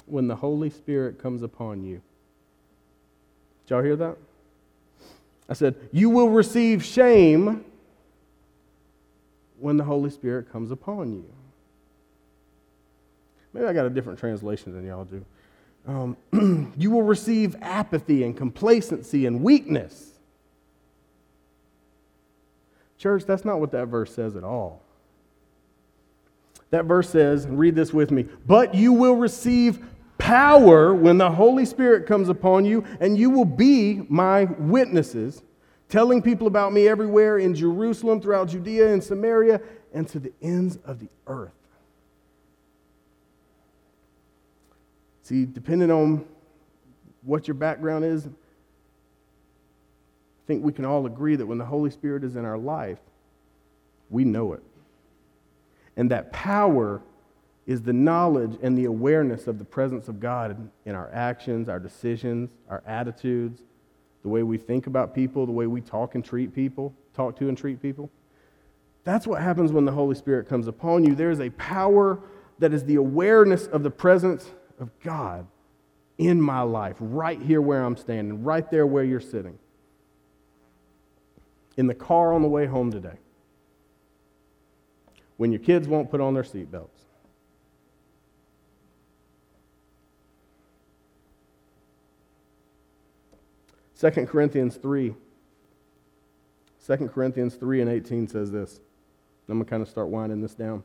When 0.06 0.28
the 0.28 0.36
Holy 0.36 0.70
Spirit 0.70 1.20
comes 1.20 1.42
upon 1.42 1.82
you. 1.82 2.00
Did 3.66 3.74
y'all 3.74 3.82
hear 3.82 3.96
that? 3.96 4.16
I 5.48 5.54
said, 5.54 5.74
You 5.92 6.10
will 6.10 6.30
receive 6.30 6.84
shame 6.84 7.64
when 9.58 9.76
the 9.76 9.84
Holy 9.84 10.10
Spirit 10.10 10.50
comes 10.52 10.70
upon 10.70 11.12
you. 11.12 11.24
Maybe 13.52 13.66
I 13.66 13.72
got 13.72 13.86
a 13.86 13.90
different 13.90 14.18
translation 14.18 14.74
than 14.74 14.86
y'all 14.86 15.04
do. 15.04 15.24
Um, 15.86 16.72
you 16.76 16.90
will 16.90 17.02
receive 17.02 17.56
apathy 17.62 18.24
and 18.24 18.36
complacency 18.36 19.24
and 19.26 19.42
weakness. 19.42 20.10
Church, 22.98 23.24
that's 23.24 23.44
not 23.44 23.60
what 23.60 23.70
that 23.72 23.86
verse 23.86 24.12
says 24.14 24.36
at 24.36 24.44
all. 24.44 24.82
That 26.70 26.86
verse 26.86 27.08
says, 27.08 27.46
read 27.46 27.74
this 27.74 27.92
with 27.92 28.10
me, 28.10 28.26
but 28.46 28.74
you 28.74 28.92
will 28.92 29.16
receive 29.16 29.84
power 30.26 30.92
when 30.92 31.18
the 31.18 31.30
Holy 31.30 31.64
Spirit 31.64 32.04
comes 32.04 32.28
upon 32.28 32.64
you, 32.64 32.84
and 32.98 33.16
you 33.16 33.30
will 33.30 33.44
be 33.44 34.04
my 34.08 34.42
witnesses, 34.58 35.40
telling 35.88 36.20
people 36.20 36.48
about 36.48 36.72
me 36.72 36.88
everywhere 36.88 37.38
in 37.38 37.54
Jerusalem, 37.54 38.20
throughout 38.20 38.48
Judea 38.48 38.92
and 38.92 39.02
Samaria, 39.02 39.60
and 39.94 40.08
to 40.08 40.18
the 40.18 40.32
ends 40.42 40.80
of 40.84 40.98
the 40.98 41.06
earth. 41.28 41.52
See, 45.22 45.44
depending 45.44 45.92
on 45.92 46.24
what 47.22 47.46
your 47.46 47.54
background 47.54 48.04
is, 48.04 48.26
I 48.26 48.30
think 50.48 50.64
we 50.64 50.72
can 50.72 50.84
all 50.84 51.06
agree 51.06 51.36
that 51.36 51.46
when 51.46 51.58
the 51.58 51.64
Holy 51.64 51.90
Spirit 51.90 52.24
is 52.24 52.34
in 52.34 52.44
our 52.44 52.58
life, 52.58 52.98
we 54.10 54.24
know 54.24 54.54
it. 54.54 54.62
And 55.96 56.10
that 56.10 56.32
power 56.32 57.00
is 57.66 57.82
the 57.82 57.92
knowledge 57.92 58.56
and 58.62 58.78
the 58.78 58.84
awareness 58.84 59.46
of 59.46 59.58
the 59.58 59.64
presence 59.64 60.08
of 60.08 60.20
God 60.20 60.70
in 60.84 60.94
our 60.94 61.10
actions, 61.12 61.68
our 61.68 61.80
decisions, 61.80 62.50
our 62.68 62.82
attitudes, 62.86 63.62
the 64.22 64.28
way 64.28 64.42
we 64.42 64.56
think 64.56 64.86
about 64.86 65.14
people, 65.14 65.46
the 65.46 65.52
way 65.52 65.66
we 65.66 65.80
talk 65.80 66.14
and 66.14 66.24
treat 66.24 66.54
people, 66.54 66.94
talk 67.14 67.36
to 67.36 67.48
and 67.48 67.58
treat 67.58 67.82
people. 67.82 68.10
That's 69.04 69.26
what 69.26 69.40
happens 69.40 69.72
when 69.72 69.84
the 69.84 69.92
Holy 69.92 70.14
Spirit 70.14 70.48
comes 70.48 70.66
upon 70.66 71.04
you. 71.04 71.14
There 71.14 71.30
is 71.30 71.40
a 71.40 71.50
power 71.50 72.20
that 72.58 72.72
is 72.72 72.84
the 72.84 72.96
awareness 72.96 73.66
of 73.66 73.82
the 73.82 73.90
presence 73.90 74.50
of 74.80 74.90
God 75.00 75.46
in 76.18 76.40
my 76.40 76.62
life, 76.62 76.96
right 76.98 77.40
here 77.40 77.60
where 77.60 77.84
I'm 77.84 77.96
standing, 77.96 78.42
right 78.42 78.68
there 78.70 78.86
where 78.86 79.04
you're 79.04 79.20
sitting. 79.20 79.58
In 81.76 81.86
the 81.86 81.94
car 81.94 82.32
on 82.32 82.42
the 82.42 82.48
way 82.48 82.66
home 82.66 82.90
today. 82.90 83.18
When 85.36 85.52
your 85.52 85.60
kids 85.60 85.86
won't 85.86 86.10
put 86.10 86.20
on 86.22 86.32
their 86.32 86.42
seatbelts. 86.42 86.88
2 93.98 94.10
Corinthians 94.26 94.76
3. 94.76 95.14
2 96.86 96.96
Corinthians 97.08 97.54
3 97.54 97.80
and 97.80 97.90
18 97.90 98.28
says 98.28 98.52
this. 98.52 98.80
I'm 99.48 99.54
going 99.54 99.64
to 99.64 99.70
kind 99.70 99.82
of 99.82 99.88
start 99.88 100.08
winding 100.08 100.40
this 100.40 100.54
down. 100.54 100.84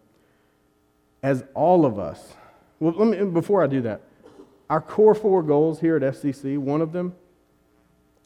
As 1.23 1.43
all 1.53 1.85
of 1.85 1.99
us, 1.99 2.33
well, 2.79 2.93
let 2.95 3.07
me, 3.07 3.25
before 3.25 3.63
I 3.63 3.67
do 3.67 3.81
that, 3.81 4.01
our 4.69 4.81
core 4.81 5.13
four 5.13 5.43
goals 5.43 5.79
here 5.79 5.97
at 5.97 6.01
SCC, 6.01 6.57
one 6.57 6.81
of 6.81 6.91
them 6.91 7.13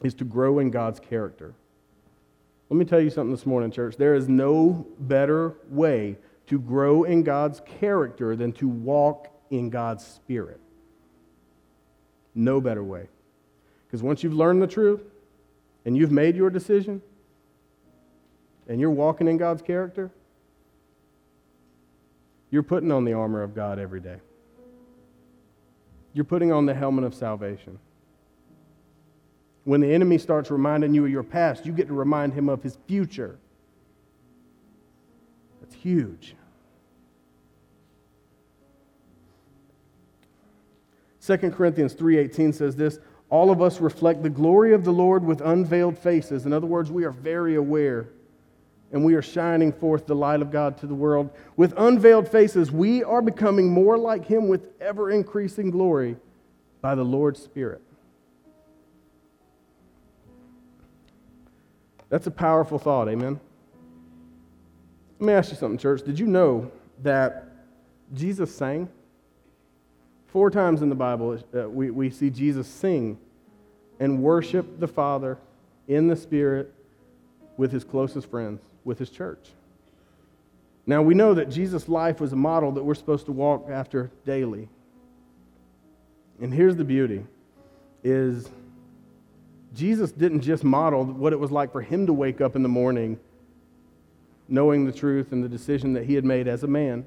is 0.03 0.13
to 0.15 0.23
grow 0.23 0.59
in 0.59 0.69
God's 0.71 0.99
character. 0.99 1.53
Let 2.69 2.77
me 2.77 2.85
tell 2.85 2.99
you 2.99 3.09
something 3.09 3.31
this 3.31 3.45
morning, 3.45 3.71
church. 3.71 3.97
There 3.97 4.15
is 4.15 4.27
no 4.27 4.85
better 4.99 5.55
way 5.69 6.17
to 6.47 6.59
grow 6.59 7.03
in 7.03 7.23
God's 7.23 7.61
character 7.79 8.35
than 8.35 8.51
to 8.53 8.67
walk 8.67 9.29
in 9.49 9.69
God's 9.69 10.05
spirit. 10.05 10.59
No 12.33 12.61
better 12.61 12.83
way. 12.83 13.07
Because 13.85 14.03
once 14.03 14.23
you've 14.23 14.33
learned 14.33 14.61
the 14.61 14.67
truth 14.67 15.01
and 15.85 15.95
you've 15.95 16.11
made 16.11 16.35
your 16.35 16.49
decision 16.49 17.01
and 18.67 18.79
you're 18.79 18.89
walking 18.89 19.27
in 19.27 19.37
God's 19.37 19.61
character, 19.61 20.11
you're 22.49 22.63
putting 22.63 22.91
on 22.91 23.05
the 23.05 23.13
armor 23.13 23.43
of 23.43 23.53
God 23.53 23.79
every 23.79 23.99
day. 23.99 24.17
You're 26.13 26.25
putting 26.25 26.51
on 26.51 26.65
the 26.65 26.73
helmet 26.73 27.03
of 27.03 27.13
salvation. 27.13 27.77
When 29.65 29.81
the 29.81 29.93
enemy 29.93 30.17
starts 30.17 30.51
reminding 30.51 30.93
you 30.93 31.05
of 31.05 31.11
your 31.11 31.23
past, 31.23 31.65
you 31.65 31.73
get 31.73 31.87
to 31.87 31.93
remind 31.93 32.33
him 32.33 32.49
of 32.49 32.63
his 32.63 32.77
future. 32.87 33.37
That's 35.59 35.75
huge. 35.75 36.35
2 41.25 41.37
Corinthians 41.51 41.95
3:18 41.95 42.53
says 42.53 42.75
this, 42.75 42.99
all 43.29 43.51
of 43.51 43.61
us 43.61 43.79
reflect 43.79 44.23
the 44.23 44.29
glory 44.29 44.73
of 44.73 44.83
the 44.83 44.91
Lord 44.91 45.23
with 45.23 45.41
unveiled 45.41 45.97
faces. 45.97 46.45
In 46.45 46.53
other 46.53 46.67
words, 46.67 46.91
we 46.91 47.03
are 47.03 47.11
very 47.11 47.55
aware 47.55 48.07
and 48.91 49.03
we 49.03 49.15
are 49.15 49.21
shining 49.21 49.73
forth 49.73 50.05
the 50.05 50.15
light 50.15 50.41
of 50.41 50.51
God 50.51 50.77
to 50.77 50.87
the 50.87 50.95
world. 50.95 51.29
With 51.57 51.73
unveiled 51.77 52.29
faces, 52.29 52.71
we 52.71 53.03
are 53.03 53.21
becoming 53.21 53.69
more 53.69 53.97
like 53.97 54.25
him 54.25 54.47
with 54.47 54.67
ever 54.79 55.11
increasing 55.11 55.71
glory 55.71 56.15
by 56.81 56.95
the 56.95 57.03
Lord's 57.03 57.41
Spirit. 57.41 57.81
That's 62.09 62.27
a 62.27 62.31
powerful 62.31 62.77
thought, 62.77 63.09
amen? 63.09 63.39
Let 65.19 65.27
me 65.27 65.33
ask 65.33 65.51
you 65.51 65.57
something, 65.57 65.77
church. 65.77 66.03
Did 66.03 66.19
you 66.19 66.27
know 66.27 66.71
that 67.01 67.47
Jesus 68.13 68.55
sang? 68.55 68.87
Four 70.35 70.51
times 70.51 70.81
in 70.81 70.89
the 70.89 70.95
Bible, 70.95 71.39
uh, 71.57 71.69
we, 71.69 71.91
we 71.91 72.09
see 72.09 72.29
Jesus 72.29 72.67
sing 72.67 73.17
and 74.01 74.21
worship 74.21 74.81
the 74.81 74.87
Father 74.89 75.37
in 75.87 76.09
the 76.09 76.15
Spirit 76.17 76.73
with 77.55 77.71
his 77.71 77.85
closest 77.85 78.29
friends, 78.29 78.59
with 78.83 78.99
his 78.99 79.09
church. 79.09 79.51
Now, 80.85 81.01
we 81.01 81.13
know 81.13 81.35
that 81.35 81.49
Jesus' 81.49 81.87
life 81.87 82.19
was 82.19 82.33
a 82.33 82.35
model 82.35 82.73
that 82.73 82.83
we're 82.83 82.95
supposed 82.95 83.27
to 83.27 83.31
walk 83.31 83.69
after 83.69 84.11
daily. 84.25 84.67
And 86.41 86.53
here's 86.53 86.75
the 86.75 86.83
beauty 86.83 87.25
is 88.03 88.49
Jesus 89.73 90.11
didn't 90.11 90.41
just 90.41 90.65
model 90.65 91.05
what 91.05 91.31
it 91.31 91.39
was 91.39 91.49
like 91.49 91.71
for 91.71 91.81
him 91.81 92.07
to 92.07 92.13
wake 92.13 92.41
up 92.41 92.57
in 92.57 92.61
the 92.61 92.67
morning 92.67 93.21
knowing 94.49 94.85
the 94.85 94.91
truth 94.91 95.31
and 95.31 95.41
the 95.41 95.47
decision 95.49 95.93
that 95.93 96.03
he 96.03 96.13
had 96.13 96.25
made 96.25 96.49
as 96.49 96.63
a 96.63 96.67
man 96.67 97.05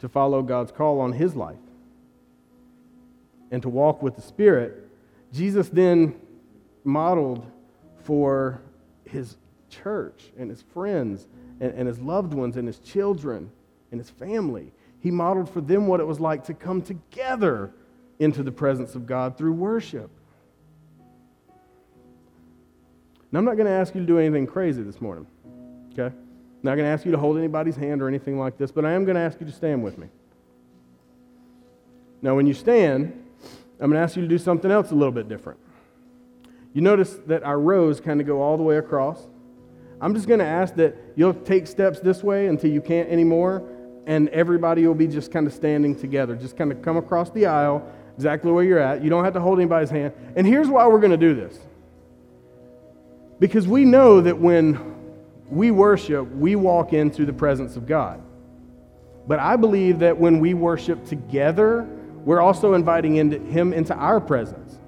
to 0.00 0.08
follow 0.10 0.42
God's 0.42 0.70
call 0.70 1.00
on 1.00 1.14
his 1.14 1.34
life 1.34 1.56
and 3.50 3.62
to 3.62 3.68
walk 3.68 4.02
with 4.02 4.16
the 4.16 4.22
Spirit. 4.22 4.88
Jesus 5.32 5.68
then 5.68 6.14
modeled 6.84 7.44
for 8.02 8.60
his 9.04 9.36
church 9.68 10.30
and 10.38 10.50
his 10.50 10.62
friends 10.62 11.26
and, 11.60 11.72
and 11.74 11.88
his 11.88 11.98
loved 11.98 12.34
ones 12.34 12.56
and 12.56 12.66
his 12.66 12.78
children 12.78 13.50
and 13.90 14.00
his 14.00 14.10
family. 14.10 14.72
He 15.00 15.10
modeled 15.10 15.50
for 15.50 15.60
them 15.60 15.86
what 15.86 16.00
it 16.00 16.06
was 16.06 16.20
like 16.20 16.44
to 16.44 16.54
come 16.54 16.82
together 16.82 17.72
into 18.18 18.42
the 18.42 18.52
presence 18.52 18.94
of 18.94 19.06
God 19.06 19.36
through 19.36 19.52
worship. 19.52 20.10
Now, 23.32 23.40
I'm 23.40 23.44
not 23.44 23.56
going 23.56 23.66
to 23.66 23.72
ask 23.72 23.94
you 23.94 24.00
to 24.00 24.06
do 24.06 24.18
anything 24.18 24.46
crazy 24.46 24.82
this 24.82 25.00
morning, 25.00 25.26
okay? 25.92 26.14
I'm 26.14 26.60
not 26.62 26.76
going 26.76 26.86
to 26.86 26.92
ask 26.92 27.04
you 27.04 27.10
to 27.10 27.18
hold 27.18 27.36
anybody's 27.36 27.74
hand 27.74 28.00
or 28.00 28.06
anything 28.06 28.38
like 28.38 28.56
this, 28.56 28.70
but 28.70 28.84
I 28.84 28.92
am 28.92 29.04
going 29.04 29.16
to 29.16 29.20
ask 29.20 29.40
you 29.40 29.46
to 29.46 29.52
stand 29.52 29.82
with 29.82 29.98
me. 29.98 30.06
Now, 32.22 32.36
when 32.36 32.46
you 32.46 32.54
stand, 32.54 33.23
I'm 33.80 33.90
going 33.90 33.98
to 33.98 34.04
ask 34.04 34.16
you 34.16 34.22
to 34.22 34.28
do 34.28 34.38
something 34.38 34.70
else 34.70 34.90
a 34.90 34.94
little 34.94 35.12
bit 35.12 35.28
different. 35.28 35.58
You 36.72 36.80
notice 36.80 37.18
that 37.26 37.42
our 37.42 37.58
rows 37.58 38.00
kind 38.00 38.20
of 38.20 38.26
go 38.26 38.42
all 38.42 38.56
the 38.56 38.62
way 38.62 38.78
across. 38.78 39.26
I'm 40.00 40.14
just 40.14 40.26
going 40.26 40.40
to 40.40 40.46
ask 40.46 40.74
that 40.74 40.96
you'll 41.16 41.34
take 41.34 41.66
steps 41.66 42.00
this 42.00 42.22
way 42.22 42.48
until 42.48 42.70
you 42.70 42.80
can't 42.80 43.08
anymore, 43.08 43.62
and 44.06 44.28
everybody 44.30 44.86
will 44.86 44.94
be 44.94 45.06
just 45.06 45.30
kind 45.30 45.46
of 45.46 45.52
standing 45.52 45.94
together. 45.94 46.34
Just 46.34 46.56
kind 46.56 46.72
of 46.72 46.82
come 46.82 46.96
across 46.96 47.30
the 47.30 47.46
aisle 47.46 47.88
exactly 48.16 48.50
where 48.50 48.64
you're 48.64 48.78
at. 48.78 49.02
You 49.02 49.10
don't 49.10 49.24
have 49.24 49.34
to 49.34 49.40
hold 49.40 49.58
anybody's 49.58 49.90
hand. 49.90 50.12
And 50.36 50.46
here's 50.46 50.68
why 50.68 50.86
we're 50.86 51.00
going 51.00 51.10
to 51.10 51.16
do 51.16 51.34
this 51.34 51.58
because 53.40 53.66
we 53.66 53.84
know 53.84 54.20
that 54.20 54.38
when 54.38 54.94
we 55.50 55.70
worship, 55.70 56.30
we 56.32 56.56
walk 56.56 56.92
into 56.92 57.24
the 57.26 57.32
presence 57.32 57.76
of 57.76 57.86
God. 57.86 58.22
But 59.26 59.38
I 59.38 59.56
believe 59.56 60.00
that 60.00 60.16
when 60.16 60.40
we 60.40 60.54
worship 60.54 61.04
together, 61.06 61.88
we're 62.24 62.40
also 62.40 62.74
inviting 62.74 63.16
into 63.16 63.38
Him 63.38 63.72
into 63.72 63.94
our 63.94 64.20
presence. 64.20 64.78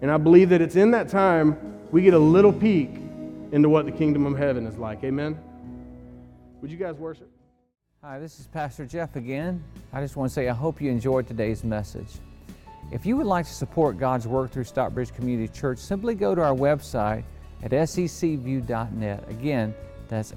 And 0.00 0.10
I 0.10 0.16
believe 0.16 0.48
that 0.50 0.60
it's 0.60 0.76
in 0.76 0.90
that 0.92 1.08
time 1.08 1.56
we 1.90 2.02
get 2.02 2.14
a 2.14 2.18
little 2.18 2.52
peek 2.52 2.90
into 3.52 3.68
what 3.68 3.86
the 3.86 3.92
kingdom 3.92 4.26
of 4.26 4.36
heaven 4.36 4.66
is 4.66 4.78
like. 4.78 5.04
Amen? 5.04 5.38
Would 6.60 6.70
you 6.70 6.76
guys 6.76 6.96
worship? 6.96 7.30
Hi, 8.02 8.18
this 8.18 8.40
is 8.40 8.46
Pastor 8.48 8.84
Jeff 8.84 9.14
again. 9.16 9.62
I 9.92 10.00
just 10.00 10.16
want 10.16 10.30
to 10.30 10.34
say 10.34 10.48
I 10.48 10.54
hope 10.54 10.80
you 10.80 10.90
enjoyed 10.90 11.28
today's 11.28 11.62
message. 11.62 12.08
If 12.90 13.06
you 13.06 13.16
would 13.16 13.26
like 13.26 13.46
to 13.46 13.52
support 13.52 13.96
God's 13.96 14.26
work 14.26 14.50
through 14.50 14.64
Stockbridge 14.64 15.14
Community 15.14 15.52
Church, 15.52 15.78
simply 15.78 16.14
go 16.14 16.34
to 16.34 16.42
our 16.42 16.54
website 16.54 17.22
at 17.62 17.70
sccview.net. 17.70 19.24
Again, 19.30 19.72
that's 20.08 20.32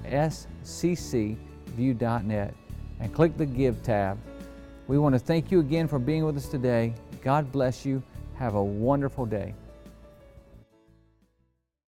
sccview.net 0.64 2.54
and 3.00 3.12
click 3.12 3.36
the 3.36 3.46
Give 3.46 3.82
tab. 3.82 4.18
We 4.88 4.98
want 4.98 5.14
to 5.14 5.18
thank 5.18 5.50
you 5.50 5.60
again 5.60 5.88
for 5.88 5.98
being 5.98 6.24
with 6.24 6.36
us 6.36 6.48
today. 6.48 6.94
God 7.22 7.50
bless 7.50 7.84
you. 7.84 8.02
Have 8.36 8.54
a 8.54 8.62
wonderful 8.62 9.26
day. 9.26 9.54